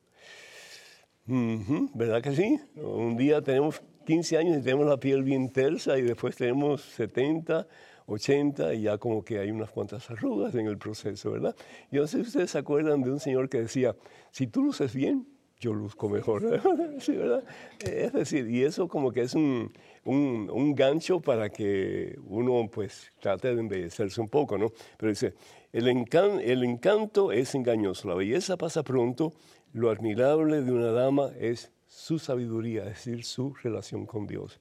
[1.27, 2.59] ¿Verdad que sí?
[2.77, 7.66] Un día tenemos 15 años y tenemos la piel bien tersa y después tenemos 70,
[8.07, 11.55] 80 y ya como que hay unas cuantas arrugas en el proceso, ¿verdad?
[11.93, 13.95] Yo no sé si ustedes se acuerdan de un señor que decía,
[14.33, 15.27] si tú luces bien,
[15.61, 16.43] yo luzco mejor.
[17.85, 19.73] Es decir, y eso como que es un,
[20.05, 24.73] un, un gancho para que uno pues trate de embellecerse un poco, ¿no?
[24.99, 25.35] Pero dice,
[25.73, 29.33] el, encan- el encanto es engañoso, la belleza pasa pronto,
[29.73, 34.61] lo admirable de una dama es su sabiduría, es decir, su relación con Dios.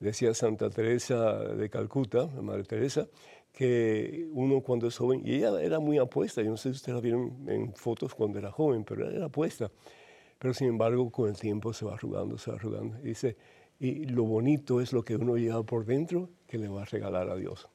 [0.00, 3.08] Decía Santa Teresa de Calcuta, la Madre Teresa,
[3.52, 6.96] que uno cuando es joven, y ella era muy apuesta, yo no sé si ustedes
[6.96, 9.70] la vieron en fotos cuando era joven, pero era apuesta,
[10.38, 12.98] pero sin embargo con el tiempo se va arrugando, se va arrugando.
[13.00, 13.36] Y dice,
[13.78, 17.28] y lo bonito es lo que uno lleva por dentro que le va a regalar
[17.28, 17.68] a Dios.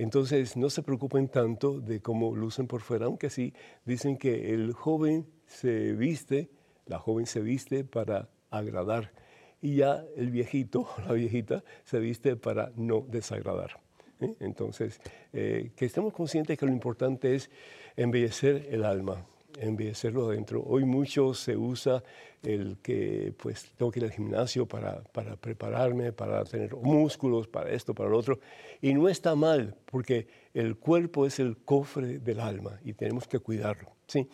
[0.00, 3.52] Entonces, no se preocupen tanto de cómo lucen por fuera, aunque sí
[3.84, 6.48] dicen que el joven se viste,
[6.86, 9.12] la joven se viste para agradar
[9.60, 13.78] y ya el viejito, la viejita, se viste para no desagradar.
[14.22, 14.34] ¿eh?
[14.40, 15.02] Entonces,
[15.34, 17.50] eh, que estemos conscientes que lo importante es
[17.94, 19.26] embellecer el alma,
[19.60, 20.62] embellecerlo adentro.
[20.66, 22.02] Hoy mucho se usa
[22.42, 27.70] el que pues tengo que ir al gimnasio para, para prepararme, para tener músculos, para
[27.70, 28.40] esto, para lo otro.
[28.80, 33.38] Y no está mal, porque el cuerpo es el cofre del alma y tenemos que
[33.38, 33.90] cuidarlo.
[34.06, 34.28] ¿sí?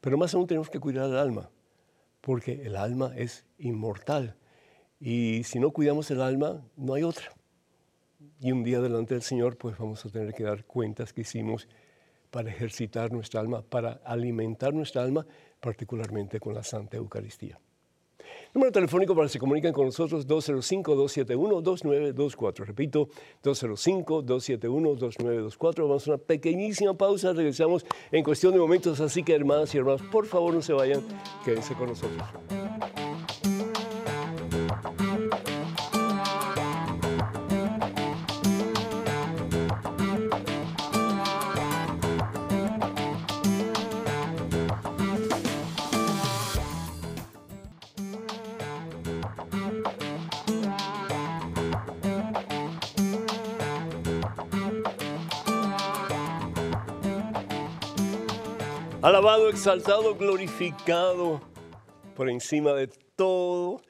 [0.00, 1.50] Pero más aún tenemos que cuidar el alma,
[2.20, 4.36] porque el alma es inmortal.
[5.00, 7.30] Y si no cuidamos el alma, no hay otra.
[8.40, 11.68] Y un día delante del Señor, pues vamos a tener que dar cuentas que hicimos
[12.36, 15.26] para ejercitar nuestra alma, para alimentar nuestra alma,
[15.58, 17.58] particularmente con la Santa Eucaristía.
[18.52, 22.66] Número telefónico para que se comuniquen con nosotros 205-271-2924.
[22.66, 23.08] Repito,
[23.42, 25.88] 205-271-2924.
[25.88, 30.02] Vamos a una pequeñísima pausa, regresamos en cuestión de momentos, así que hermanas y hermanos,
[30.12, 31.00] por favor no se vayan,
[31.42, 32.22] quédense con nosotros.
[59.06, 61.40] Alabado, exaltado, glorificado
[62.16, 63.80] por encima de todo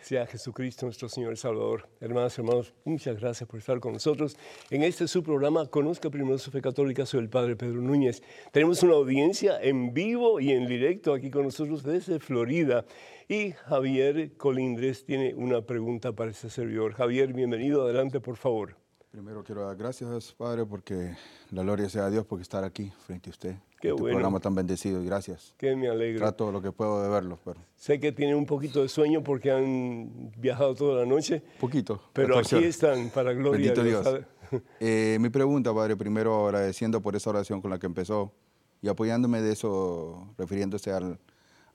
[0.00, 1.88] sea Jesucristo nuestro Señor y Salvador.
[2.00, 4.36] Hermanas hermanos, muchas gracias por estar con nosotros
[4.70, 7.04] en este su programa Conozca Primero su Fe Católica.
[7.04, 8.22] Soy el Padre Pedro Núñez.
[8.52, 12.84] Tenemos una audiencia en vivo y en directo aquí con nosotros desde Florida.
[13.26, 16.94] Y Javier Colindres tiene una pregunta para este servidor.
[16.94, 17.82] Javier, bienvenido.
[17.82, 18.76] Adelante, por favor.
[19.10, 21.16] Primero quiero dar gracias, Padre, porque
[21.50, 23.56] la gloria sea a Dios por estar aquí frente a usted.
[23.80, 24.16] Qué este bueno.
[24.16, 25.54] programa tan bendecido y gracias.
[25.56, 26.18] Que me alegro.
[26.20, 29.50] Trato lo que puedo de verlos, pero Sé que tienen un poquito de sueño porque
[29.50, 32.02] han viajado toda la noche, poquito.
[32.12, 32.68] pero aquí 14 horas.
[32.68, 34.04] están para gloria Bendito de Dios.
[34.04, 34.24] Dios.
[34.80, 38.32] Eh, mi pregunta, Padre, primero agradeciendo por esa oración con la que empezó
[38.80, 41.18] y apoyándome de eso, refiriéndose al-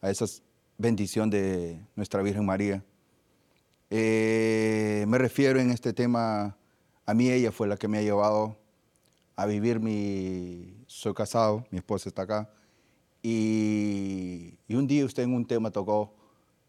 [0.01, 0.25] a esa
[0.79, 2.83] bendición de nuestra Virgen María.
[3.91, 6.57] Eh, me refiero en este tema,
[7.05, 8.57] a mí ella fue la que me ha llevado
[9.35, 10.75] a vivir mi...
[10.87, 12.49] Soy casado, mi esposa está acá,
[13.21, 16.13] y, y un día usted en un tema tocó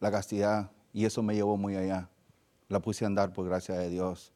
[0.00, 2.08] la castidad y eso me llevó muy allá.
[2.68, 4.32] La puse a andar por gracia de Dios,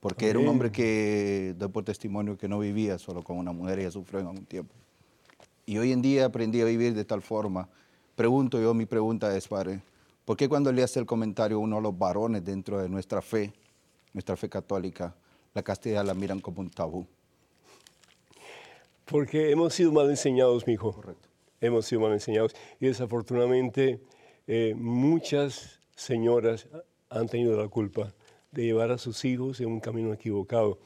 [0.00, 3.80] porque era un hombre que, doy por testimonio, que no vivía solo con una mujer,
[3.80, 4.74] ella sufrió en algún tiempo.
[5.66, 7.68] Y hoy en día aprendí a vivir de tal forma.
[8.14, 9.82] Pregunto yo, mi pregunta es, Padre,
[10.24, 13.52] ¿por qué cuando le hace el comentario uno a los varones dentro de nuestra fe,
[14.12, 15.14] nuestra fe católica,
[15.58, 17.04] la castidad la miran como un tabú?
[19.04, 20.92] Porque hemos sido mal enseñados, mi hijo.
[20.92, 21.28] Correcto.
[21.60, 22.54] Hemos sido mal enseñados.
[22.78, 24.00] Y desafortunadamente
[24.46, 26.68] eh, muchas señoras
[27.10, 28.14] han tenido la culpa
[28.52, 30.78] de llevar a sus hijos en un camino equivocado.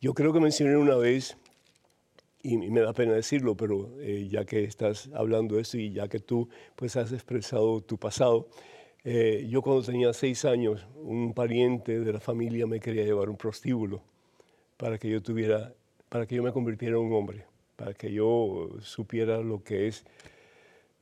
[0.00, 1.36] Yo creo que mencioné una vez,
[2.42, 6.06] y me da pena decirlo, pero eh, ya que estás hablando de esto y ya
[6.08, 8.48] que tú pues has expresado tu pasado,
[9.04, 13.36] eh, yo cuando tenía seis años, un pariente de la familia me quería llevar un
[13.36, 14.02] prostíbulo
[14.78, 15.74] para que yo tuviera,
[16.08, 17.44] para que yo me convirtiera en un hombre,
[17.76, 20.06] para que yo supiera lo que es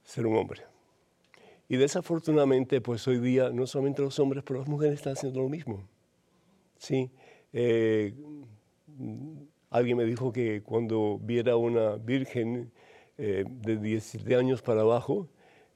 [0.03, 0.62] ser un hombre.
[1.68, 5.49] Y desafortunadamente, pues hoy día no solamente los hombres, pero las mujeres están haciendo lo
[5.49, 5.83] mismo.
[6.79, 7.11] Sí.
[7.53, 8.14] Eh,
[9.70, 12.70] alguien me dijo que cuando viera una virgen
[13.18, 15.29] eh, de 17 años para abajo,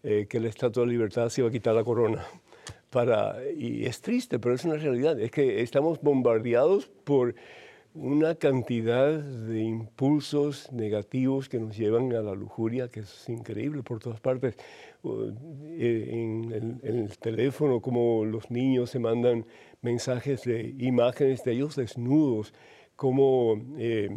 [0.03, 2.25] eh, que la Estatua de Libertad se iba a quitar la corona.
[2.91, 5.19] Para, y es triste, pero es una realidad.
[5.21, 7.35] Es que estamos bombardeados por
[7.95, 13.99] una cantidad de impulsos negativos que nos llevan a la lujuria, que es increíble por
[13.99, 14.57] todas partes.
[15.05, 19.45] Eh, en el, teléfono, como los niños se mandan
[19.83, 22.55] mensajes de imágenes de ellos desnudos,
[22.95, 24.11] como eh,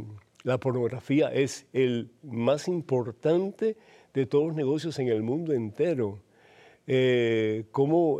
[0.43, 3.77] la pornografía es el más importante
[4.13, 6.19] de todos los negocios en el mundo entero.
[6.85, 8.19] Eh, como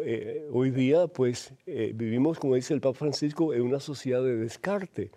[0.51, 5.12] hoy día pues vivimos, como dice el Papa Francisco, en una sociedad de descarte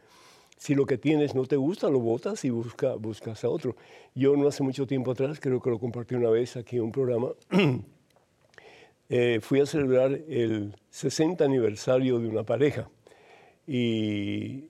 [0.57, 3.77] si lo que tienes no te gusta, lo botas y busca, buscas a otro.
[4.15, 6.93] Yo no hace mucho tiempo atrás, creo que lo compartí una vez aquí en un
[6.93, 7.29] programa,
[9.09, 12.89] eh, fui a celebrar el 60 aniversario de una pareja
[13.67, 14.69] y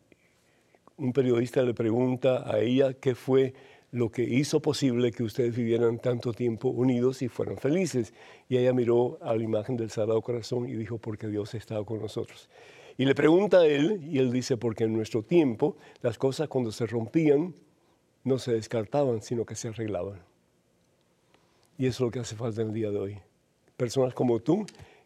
[0.97, 3.55] un periodista le pregunta a ella qué fue
[3.93, 8.13] lo que hizo posible que ustedes vivieran tanto tiempo unidos y fueran felices.
[8.49, 12.01] Y ella miró a la imagen del Sagrado Corazón y dijo, porque Dios estaba con
[12.01, 12.49] nosotros.
[12.99, 16.73] Y le pregunta a él, y él dice, porque en nuestro tiempo las cosas cuando
[16.73, 17.55] se rompían
[18.25, 20.21] no se descartaban, sino que se arreglaban.
[21.79, 23.19] Y eso es lo que hace falta en el día de hoy.
[23.77, 24.65] Personas como tú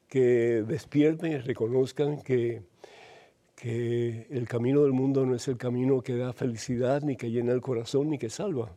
[0.09, 2.63] que despierten y reconozcan que,
[3.57, 7.53] que el camino del mundo no es el camino que da felicidad, ni que llena
[7.53, 8.73] el corazón, ni que salva.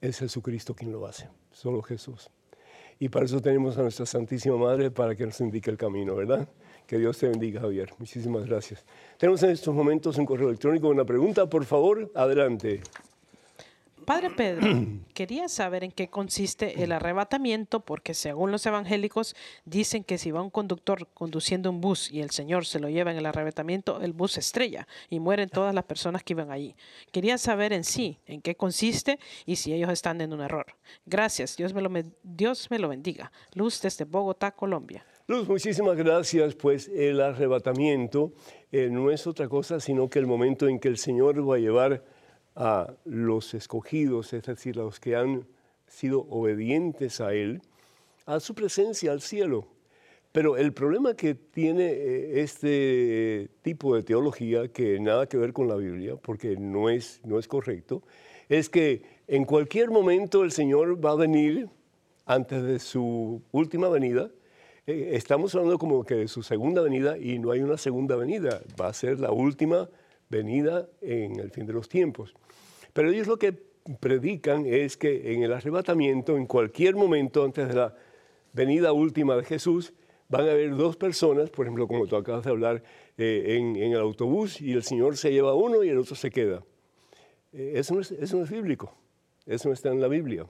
[0.00, 2.28] Es Jesucristo quien lo hace, solo Jesús.
[2.98, 6.48] Y para eso tenemos a nuestra Santísima Madre para que nos indique el camino, ¿verdad?
[6.92, 7.88] Que Dios te bendiga, Javier.
[7.96, 8.84] Muchísimas gracias.
[9.16, 12.82] Tenemos en estos momentos un correo electrónico, una pregunta, por favor, adelante.
[14.04, 14.68] Padre Pedro,
[15.14, 19.34] quería saber en qué consiste el arrebatamiento, porque según los evangélicos
[19.64, 23.10] dicen que si va un conductor conduciendo un bus y el Señor se lo lleva
[23.10, 26.76] en el arrebatamiento, el bus estrella y mueren todas las personas que iban allí.
[27.10, 30.66] Quería saber en sí en qué consiste y si ellos están en un error.
[31.06, 31.90] Gracias, Dios me lo,
[32.22, 33.32] Dios me lo bendiga.
[33.54, 35.06] Luz desde Bogotá, Colombia.
[35.32, 36.54] Muchísimas gracias.
[36.54, 38.32] Pues el arrebatamiento
[38.70, 41.58] eh, no es otra cosa sino que el momento en que el Señor va a
[41.58, 42.04] llevar
[42.54, 45.46] a los escogidos, es decir, a los que han
[45.86, 47.62] sido obedientes a Él,
[48.26, 49.68] a su presencia al cielo.
[50.32, 55.66] Pero el problema que tiene eh, este tipo de teología, que nada que ver con
[55.66, 58.02] la Biblia, porque no es, no es correcto,
[58.50, 61.70] es que en cualquier momento el Señor va a venir
[62.26, 64.30] antes de su última venida
[64.86, 68.60] eh, estamos hablando como que de su segunda venida y no hay una segunda venida,
[68.80, 69.88] va a ser la última
[70.28, 72.34] venida en el fin de los tiempos.
[72.92, 73.52] Pero ellos lo que
[74.00, 77.94] predican es que en el arrebatamiento, en cualquier momento antes de la
[78.52, 79.92] venida última de Jesús,
[80.28, 82.82] van a haber dos personas, por ejemplo, como tú acabas de hablar,
[83.18, 86.64] eh, en, el autobús y el Señor se lleva uno y el otro se queda.
[87.52, 88.92] Eh, eso, no es, eso no es bíblico,
[89.46, 90.46] eso no está en la Biblia.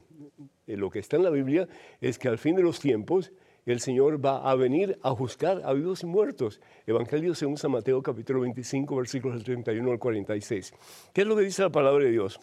[0.66, 1.68] lo que está en la Biblia
[2.00, 3.32] es que al fin de los tiempos
[3.64, 6.60] el Señor va a venir a juzgar a vivos y muertos.
[6.86, 10.74] Evangelio según San Mateo capítulo 25 versículos del 31 al 46.
[11.12, 12.40] ¿Qué es lo que dice la palabra de Dios?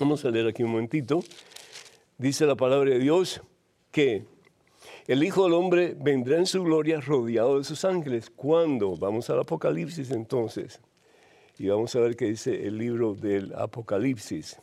[0.00, 1.20] Vamos a leer aquí un momentito.
[2.16, 3.42] Dice la palabra de Dios
[3.90, 4.24] que
[5.06, 8.30] el Hijo del Hombre vendrá en su gloria rodeado de sus ángeles.
[8.30, 8.96] ¿Cuándo?
[8.96, 10.80] Vamos al Apocalipsis entonces.
[11.58, 14.58] Y vamos a ver qué dice el libro del Apocalipsis.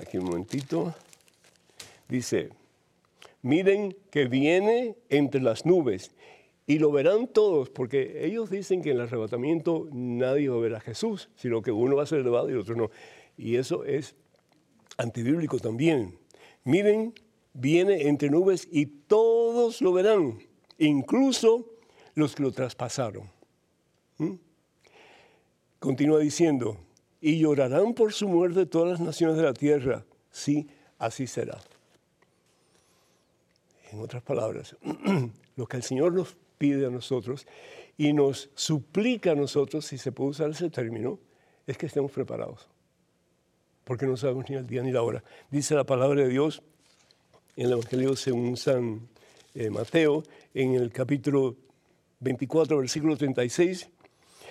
[0.00, 0.94] Aquí un momentito.
[2.08, 2.50] Dice,
[3.46, 6.10] miren que viene entre las nubes
[6.66, 10.74] y lo verán todos, porque ellos dicen que en el arrebatamiento nadie va a ver
[10.74, 12.90] a Jesús, sino que uno va a ser elevado y el otro no.
[13.36, 14.16] Y eso es
[14.98, 16.18] antibíblico también.
[16.64, 17.14] Miren,
[17.52, 20.40] viene entre nubes y todos lo verán,
[20.78, 21.70] incluso
[22.14, 23.30] los que lo traspasaron.
[24.18, 24.34] ¿Mm?
[25.78, 26.78] Continúa diciendo,
[27.20, 30.04] y llorarán por su muerte todas las naciones de la tierra.
[30.32, 30.66] Sí,
[30.98, 31.60] así será.
[33.96, 34.76] En otras palabras,
[35.56, 37.46] lo que el Señor nos pide a nosotros
[37.96, 41.18] y nos suplica a nosotros, si se puede usar ese término,
[41.66, 42.68] es que estemos preparados.
[43.84, 45.24] Porque no sabemos ni el día ni la hora.
[45.50, 46.62] Dice la palabra de Dios
[47.56, 49.08] en el Evangelio según San
[49.54, 51.56] eh, Mateo, en el capítulo
[52.20, 53.88] 24, versículo 36,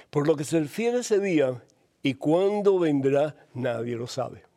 [0.09, 1.63] por lo que se refiere a ese día
[2.01, 4.54] y cuándo vendrá, nadie lo sabe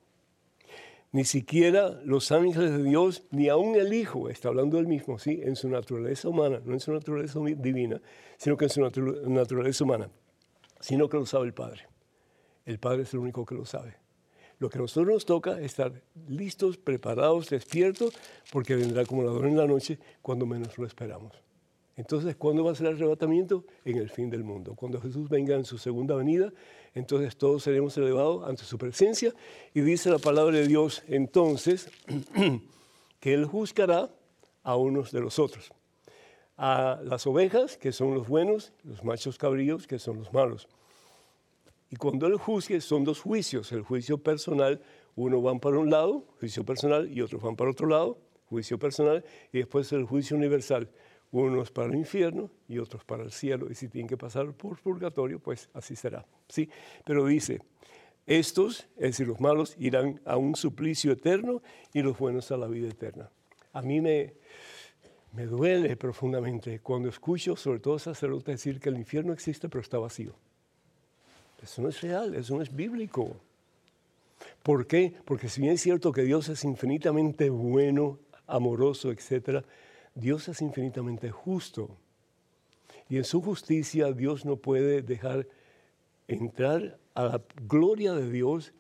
[1.13, 5.41] ni siquiera los ángeles de Dios, ni aún el Hijo, está hablando del mismo, ¿sí?
[5.43, 8.01] en su naturaleza humana, no en su naturaleza divina,
[8.37, 10.11] sino que en su naturaleza humana,
[10.81, 11.87] sino que lo sabe el Padre.
[12.67, 13.97] El Padre es el único que lo sabe.
[14.59, 18.13] Lo que a nosotros nos toca es estar listos, preparados, despiertos,
[18.53, 21.48] porque vendrá como ladrón en la noche cuando menos lo esperamos.
[21.99, 23.65] Entonces, ¿cuándo va a ser el arrebatamiento?
[23.85, 24.77] En el fin del mundo.
[24.77, 26.53] Cuando Jesús venga en su segunda venida,
[26.95, 29.35] entonces todos seremos elevados ante su presencia.
[29.75, 31.91] Y dice la palabra de Dios entonces
[33.21, 34.09] que Él juzgará
[34.63, 35.73] a unos de los otros.
[36.57, 40.69] A las ovejas, que son los buenos, los machos cabríos, que son los malos.
[41.91, 43.73] Y cuando Él juzgue, son dos juicios.
[43.73, 44.81] El juicio personal,
[45.17, 48.19] uno van para un lado, juicio personal, y otros van para otro lado,
[48.49, 50.89] juicio personal, y después el juicio universal
[51.33, 54.81] unos para el infierno y otros para el cielo, y si tienen que pasar por
[54.81, 56.25] purgatorio, pues así será.
[56.49, 56.69] ¿sí?
[57.05, 57.61] Pero dice,
[58.27, 61.63] estos, es decir, los malos, irán a un suplicio eterno
[61.93, 63.31] y los buenos a la vida eterna.
[63.73, 64.35] A mí me,
[65.33, 69.99] me duele profundamente cuando escucho, sobre todo sacerdotes, decir que el infierno existe pero está
[69.99, 70.35] vacío.
[71.63, 73.37] Eso no es real, eso no es bíblico.
[74.63, 75.15] ¿Por qué?
[75.25, 79.65] Porque si bien es cierto que Dios es infinitamente bueno, amoroso, etcétera,
[80.19, 81.97] Dios es infinitamente justo.
[83.09, 85.47] Y en su justicia Dios no puede dejar
[86.27, 88.73] entrar a la gloria de Dios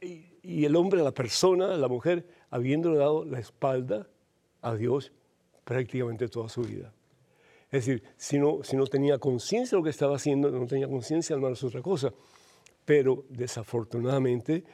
[0.00, 4.08] y, el hombre, la persona, la mujer, habiéndole dado la espalda
[4.62, 5.12] a Dios
[5.64, 6.92] prácticamente toda su vida.
[7.70, 10.88] Es decir, si no, si no tenía conciencia de lo que estaba haciendo, no tenía
[10.88, 12.12] conciencia, al es otra cosa.
[12.84, 14.64] Pero desafortunadamente,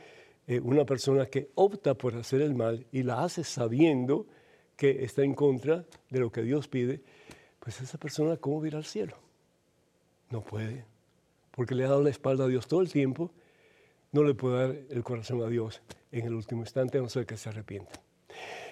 [0.46, 4.26] eh, una persona que opta por hacer el mal y la hace sabiendo
[4.76, 7.00] que está en contra de lo que Dios pide,
[7.60, 9.16] pues esa persona, ¿cómo va al cielo?
[10.30, 10.84] No puede,
[11.50, 13.32] porque le ha dado la espalda a Dios todo el tiempo,
[14.12, 17.26] no le puede dar el corazón a Dios en el último instante, a no ser
[17.26, 18.00] que se arrepienta.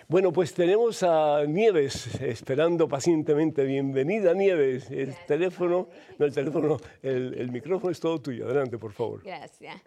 [0.07, 3.65] Bueno, pues tenemos a Nieves esperando pacientemente.
[3.65, 4.91] Bienvenida, Nieves.
[4.91, 5.89] El teléfono,
[6.19, 8.45] no el teléfono, el, el, micrófono es todo tuyo.
[8.45, 9.23] Adelante, por favor.
[9.23, 9.81] Gracias.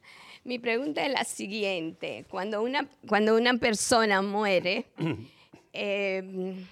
[0.43, 2.25] Mi pregunta es la siguiente.
[2.31, 4.85] Cuando una, cuando una persona muere,
[5.79, 6.65] Em,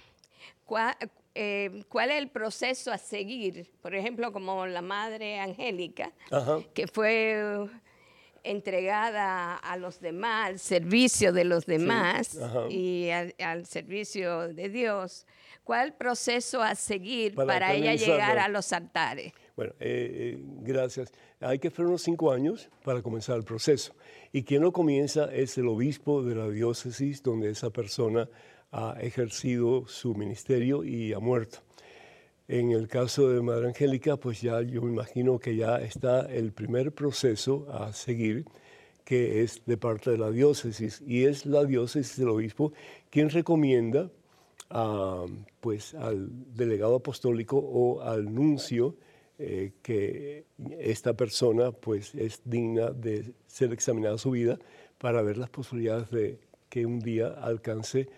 [1.34, 3.70] em, ¿cuál, es el proceso a seguir?
[3.80, 6.12] Por ejemplo, como la Madre Angélica,
[6.74, 7.68] que fue
[8.42, 12.36] entregada a los demás, al servicio de los demás
[12.68, 15.24] y al, servicio de Dios.
[15.62, 19.32] ¿Cuál proceso a seguir para, ella llegar a los altares?
[19.56, 21.12] Bueno, eh, eh, gracias.
[21.40, 23.94] Hay que esperar unos cinco años para comenzar el proceso.
[24.32, 28.28] Y quien lo comienza es el obispo de la diócesis donde esa persona
[28.72, 31.58] ha ejercido su ministerio y ha muerto.
[32.48, 36.52] En el caso de Madre Angélica, pues ya yo me imagino que ya está el
[36.52, 38.44] primer proceso a seguir,
[39.04, 42.72] que es de parte de la diócesis, y es la diócesis del obispo
[43.10, 44.10] quien recomienda
[45.60, 48.96] pues, al delegado apostólico o al nuncio
[49.38, 50.46] eh, que
[50.78, 54.58] esta persona pues, es digna de ser examinada su vida
[54.98, 56.38] para ver las posibilidades de
[56.68, 58.08] que un día alcance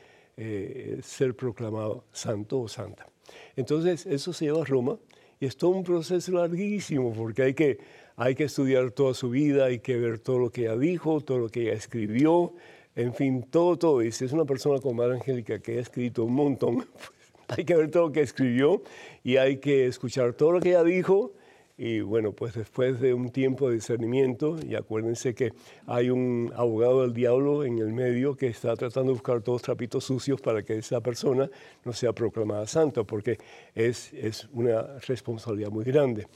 [0.40, 3.08] eh, ser proclamado santo o santa.
[3.56, 4.96] Entonces, eso se lleva a Roma
[5.40, 7.78] y es todo un proceso larguísimo porque hay que,
[8.14, 11.38] hay que estudiar toda su vida, hay que ver todo lo que ella dijo, todo
[11.38, 12.54] lo que ella escribió,
[12.94, 14.00] en fin, todo, todo.
[14.00, 17.64] Y si es una persona como Madre Angélica que ha escrito un montón, pues hay
[17.64, 18.82] que ver todo lo que escribió
[19.24, 21.32] y hay que escuchar todo lo que ella dijo
[21.80, 25.52] y bueno, pues después de un tiempo de discernimiento, y acuérdense que
[25.86, 30.02] hay un abogado del diablo en el medio que está tratando de buscar todos trapitos
[30.02, 31.48] sucios para que esa persona
[31.84, 33.38] no sea proclamada santa, porque
[33.76, 36.26] es, es una responsabilidad muy grande.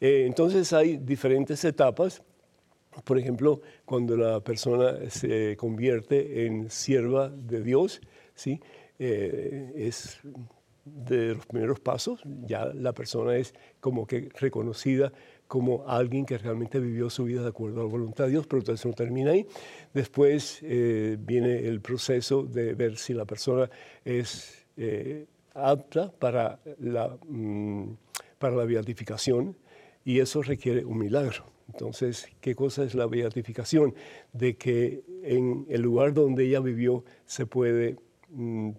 [0.00, 2.22] Eh, entonces hay diferentes etapas.
[3.02, 8.00] Por ejemplo, cuando la persona se convierte en sierva de Dios,
[8.36, 8.60] ¿sí?
[9.00, 10.20] Eh, es
[10.86, 15.12] de los primeros pasos, ya la persona es como que reconocida
[15.48, 18.60] como alguien que realmente vivió su vida de acuerdo a la voluntad de Dios, pero
[18.60, 19.46] entonces no termina ahí.
[19.92, 23.68] Después eh, viene el proceso de ver si la persona
[24.04, 27.90] es eh, apta para la, mm,
[28.38, 29.56] para la beatificación
[30.04, 31.44] y eso requiere un milagro.
[31.72, 33.94] Entonces, ¿qué cosa es la beatificación?
[34.32, 37.96] De que en el lugar donde ella vivió se puede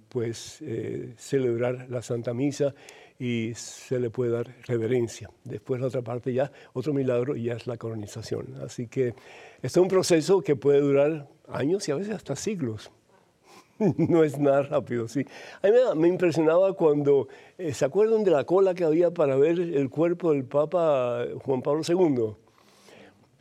[0.10, 2.74] pues eh, celebrar la Santa Misa
[3.20, 5.30] y se le puede dar reverencia.
[5.44, 8.56] Después la otra parte ya, otro milagro ya es la canonización.
[8.64, 9.16] Así que
[9.62, 12.92] es un proceso que puede durar años y a veces hasta siglos.
[13.98, 15.26] no es nada rápido, sí.
[15.62, 17.28] A mí me, impresionaba cuando,
[17.58, 21.62] eh, ¿se acuerdan de la cola que había para ver el cuerpo del Papa Juan
[21.62, 22.36] Pablo II?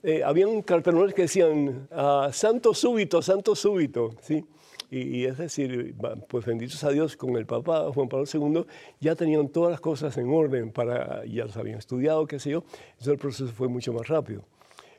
[0.03, 4.45] Eh, habían cartelones que decían, ah, santo súbito, santo súbito, ¿sí?
[4.91, 5.95] Y, es decir,
[6.29, 8.65] pues benditos a Dios, con el Papa Juan Pablo II
[9.01, 12.65] ya tenían todas las cosas en orden, para, ya las habían estudiado, qué sé yo,
[12.91, 14.45] entonces el proceso fue mucho más rápido.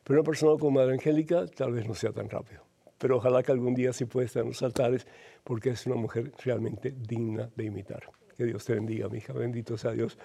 [0.03, 2.61] Pero una persona como Madre Angélica tal vez no sea tan rápido.
[2.97, 5.05] Pero ojalá que algún día sí pueda estar en los altares
[5.43, 8.09] porque es una mujer realmente digna de imitar.
[8.35, 9.33] Que Dios te bendiga, mi hija.
[9.33, 10.17] Bendito sea Dios.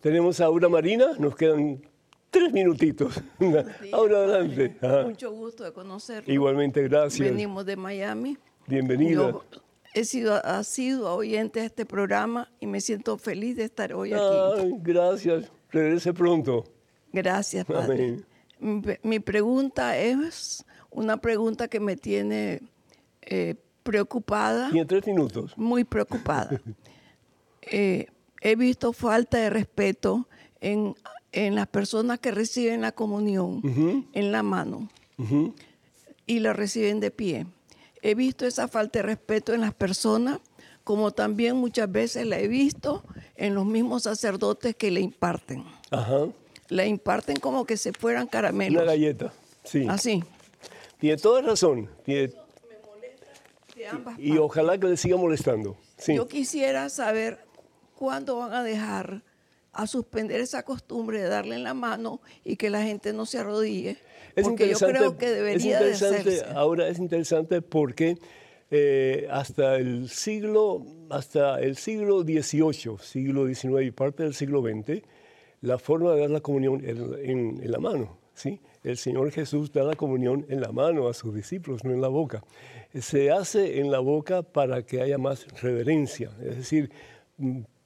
[0.00, 1.12] Tenemos a Aura Marina.
[1.18, 1.82] Nos quedan
[2.30, 3.22] tres minutitos.
[3.92, 4.76] Ahora adelante.
[4.80, 5.04] Ajá.
[5.04, 6.32] Mucho gusto de conocerlo.
[6.32, 7.28] Igualmente, gracias.
[7.28, 8.36] Venimos de Miami.
[8.66, 9.12] Bienvenida.
[9.30, 9.44] Yo
[9.94, 14.22] he sido asiduo oyente de este programa y me siento feliz de estar hoy aquí.
[14.58, 15.50] Ay, gracias.
[15.70, 16.64] Regrese pronto.
[17.12, 18.20] Gracias, Padre.
[18.58, 22.60] Mi, mi pregunta es una pregunta que me tiene
[23.22, 25.52] eh, preocupada, Y en tres minutos.
[25.56, 26.60] muy preocupada.
[27.70, 28.08] Eh,
[28.42, 30.28] he visto falta de respeto
[30.60, 30.94] en,
[31.32, 33.62] en las personas que reciben la comunión
[34.12, 34.90] en la mano
[36.26, 37.46] y la reciben de pie.
[38.06, 40.38] He visto esa falta de respeto en las personas,
[40.84, 43.02] como también muchas veces la he visto
[43.34, 45.64] en los mismos sacerdotes que le imparten.
[45.90, 46.26] Ajá.
[46.68, 48.82] Le imparten como que se fueran caramelos.
[48.82, 49.32] Una galleta.
[49.64, 49.86] Sí.
[49.88, 50.22] Así.
[50.98, 51.88] Tiene toda razón.
[52.04, 52.34] Tiene-
[53.74, 55.74] de ambas y ojalá que le siga molestando.
[55.96, 56.14] Sí.
[56.14, 57.38] Yo quisiera saber
[57.96, 59.22] cuándo van a dejar
[59.74, 63.38] a suspender esa costumbre de darle en la mano y que la gente no se
[63.38, 63.98] arrodille.
[64.36, 66.54] Es porque yo interesante, creo que es debería de interesante, hacerse.
[66.54, 68.18] ahora es interesante porque
[68.70, 75.02] eh, hasta el siglo hasta el siglo XVIII, siglo XIX y parte del siglo XX,
[75.60, 78.60] la forma de dar la comunión en, en la mano, ¿sí?
[78.82, 82.08] El Señor Jesús da la comunión en la mano a sus discípulos, no en la
[82.08, 82.44] boca.
[83.00, 86.90] Se hace en la boca para que haya más reverencia, es decir,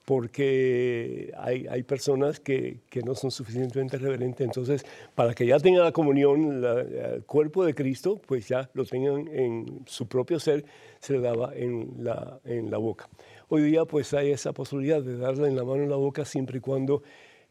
[0.09, 5.85] porque hay, hay personas que, que no son suficientemente reverentes, entonces para que ya tengan
[5.85, 10.65] la comunión, el cuerpo de Cristo, pues ya lo tengan en su propio ser,
[10.99, 13.07] se le daba en la, en la boca.
[13.51, 16.57] Hoy día pues hay esa posibilidad de darle en la mano en la boca siempre
[16.57, 17.03] y cuando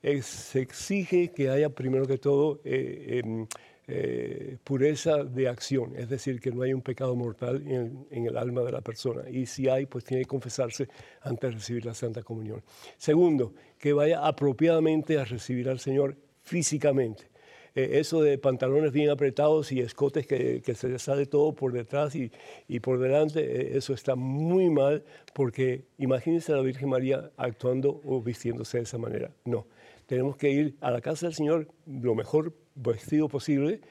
[0.01, 3.45] eh, se exige que haya primero que todo eh, em,
[3.89, 8.61] eh, pureza de acción, es decir, que no hay un pecado mortal en, el alma
[8.63, 9.29] de la persona.
[9.29, 10.89] Y si hay, pues tiene que confesarse
[11.21, 12.61] antes de recibir la Santa Comunión.
[12.97, 17.29] Segundo, que vaya apropiadamente a recibir al Señor físicamente.
[17.75, 22.13] Eh, eso de pantalones bien apretados y escotes que, que se sale todo por detrás
[22.13, 22.29] y,
[22.67, 28.01] y por delante, eh, eso está muy mal porque imagínense a la Virgen María actuando
[28.03, 29.31] o vistiéndose de esa manera.
[29.45, 29.65] No,
[30.07, 33.81] tenemos que ir a la casa del Señor lo mejor vestido posible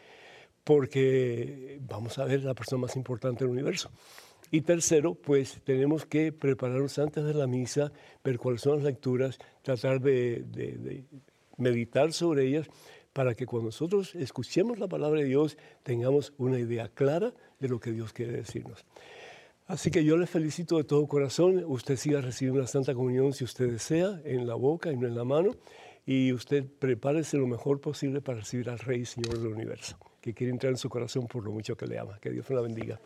[0.65, 3.91] porque vamos a ver la persona más importante del universo.
[4.51, 7.93] Y tercero, pues tenemos que prepararnos antes de la misa,
[8.25, 11.05] ver cuáles son las lecturas, tratar de, de- de
[11.57, 12.67] meditar sobre ellas
[13.13, 17.81] para que cuando nosotros escuchemos la palabra de Dios tengamos una idea clara de lo
[17.81, 18.85] que Dios quiere decirnos.
[19.67, 21.65] Así que yo le felicito de todo corazón.
[21.67, 25.17] Usted siga recibiendo la Santa Comunión si usted desea, en la boca y no en
[25.17, 25.57] la mano.
[26.07, 30.53] Y usted prepárese lo mejor posible para recibir al Rey Señor del universo, que quiere
[30.53, 32.19] entrar en su corazón por lo mucho que le ama.
[32.21, 33.01] Que Dios la bendiga.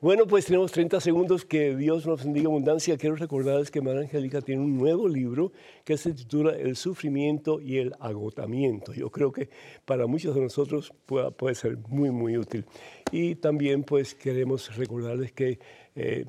[0.00, 1.44] Bueno, pues tenemos 30 segundos.
[1.44, 2.96] Que Dios nos bendiga abundancia.
[2.96, 5.50] Quiero recordarles que Madre Angélica tiene un nuevo libro
[5.84, 8.92] que se titula El sufrimiento y el agotamiento.
[8.94, 9.48] Yo creo que
[9.84, 12.64] para muchos de nosotros pueda- puede ser muy, muy útil.
[13.10, 15.58] Y también pues queremos recordarles que
[15.96, 16.24] eh,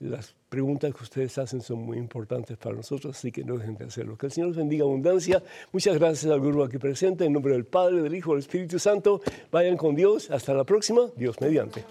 [0.00, 3.84] las preguntas que ustedes hacen son muy importantes para nosotros, así que no dejen de
[3.84, 4.16] hacerlo.
[4.16, 5.42] Que el Señor los bendiga abundancia.
[5.72, 7.24] Muchas gracias al grupo aquí presente.
[7.24, 9.20] En nombre del Padre, del Hijo, del Espíritu Santo,
[9.50, 10.30] vayan con Dios.
[10.30, 11.02] Hasta la próxima.
[11.16, 11.84] Dios mediante.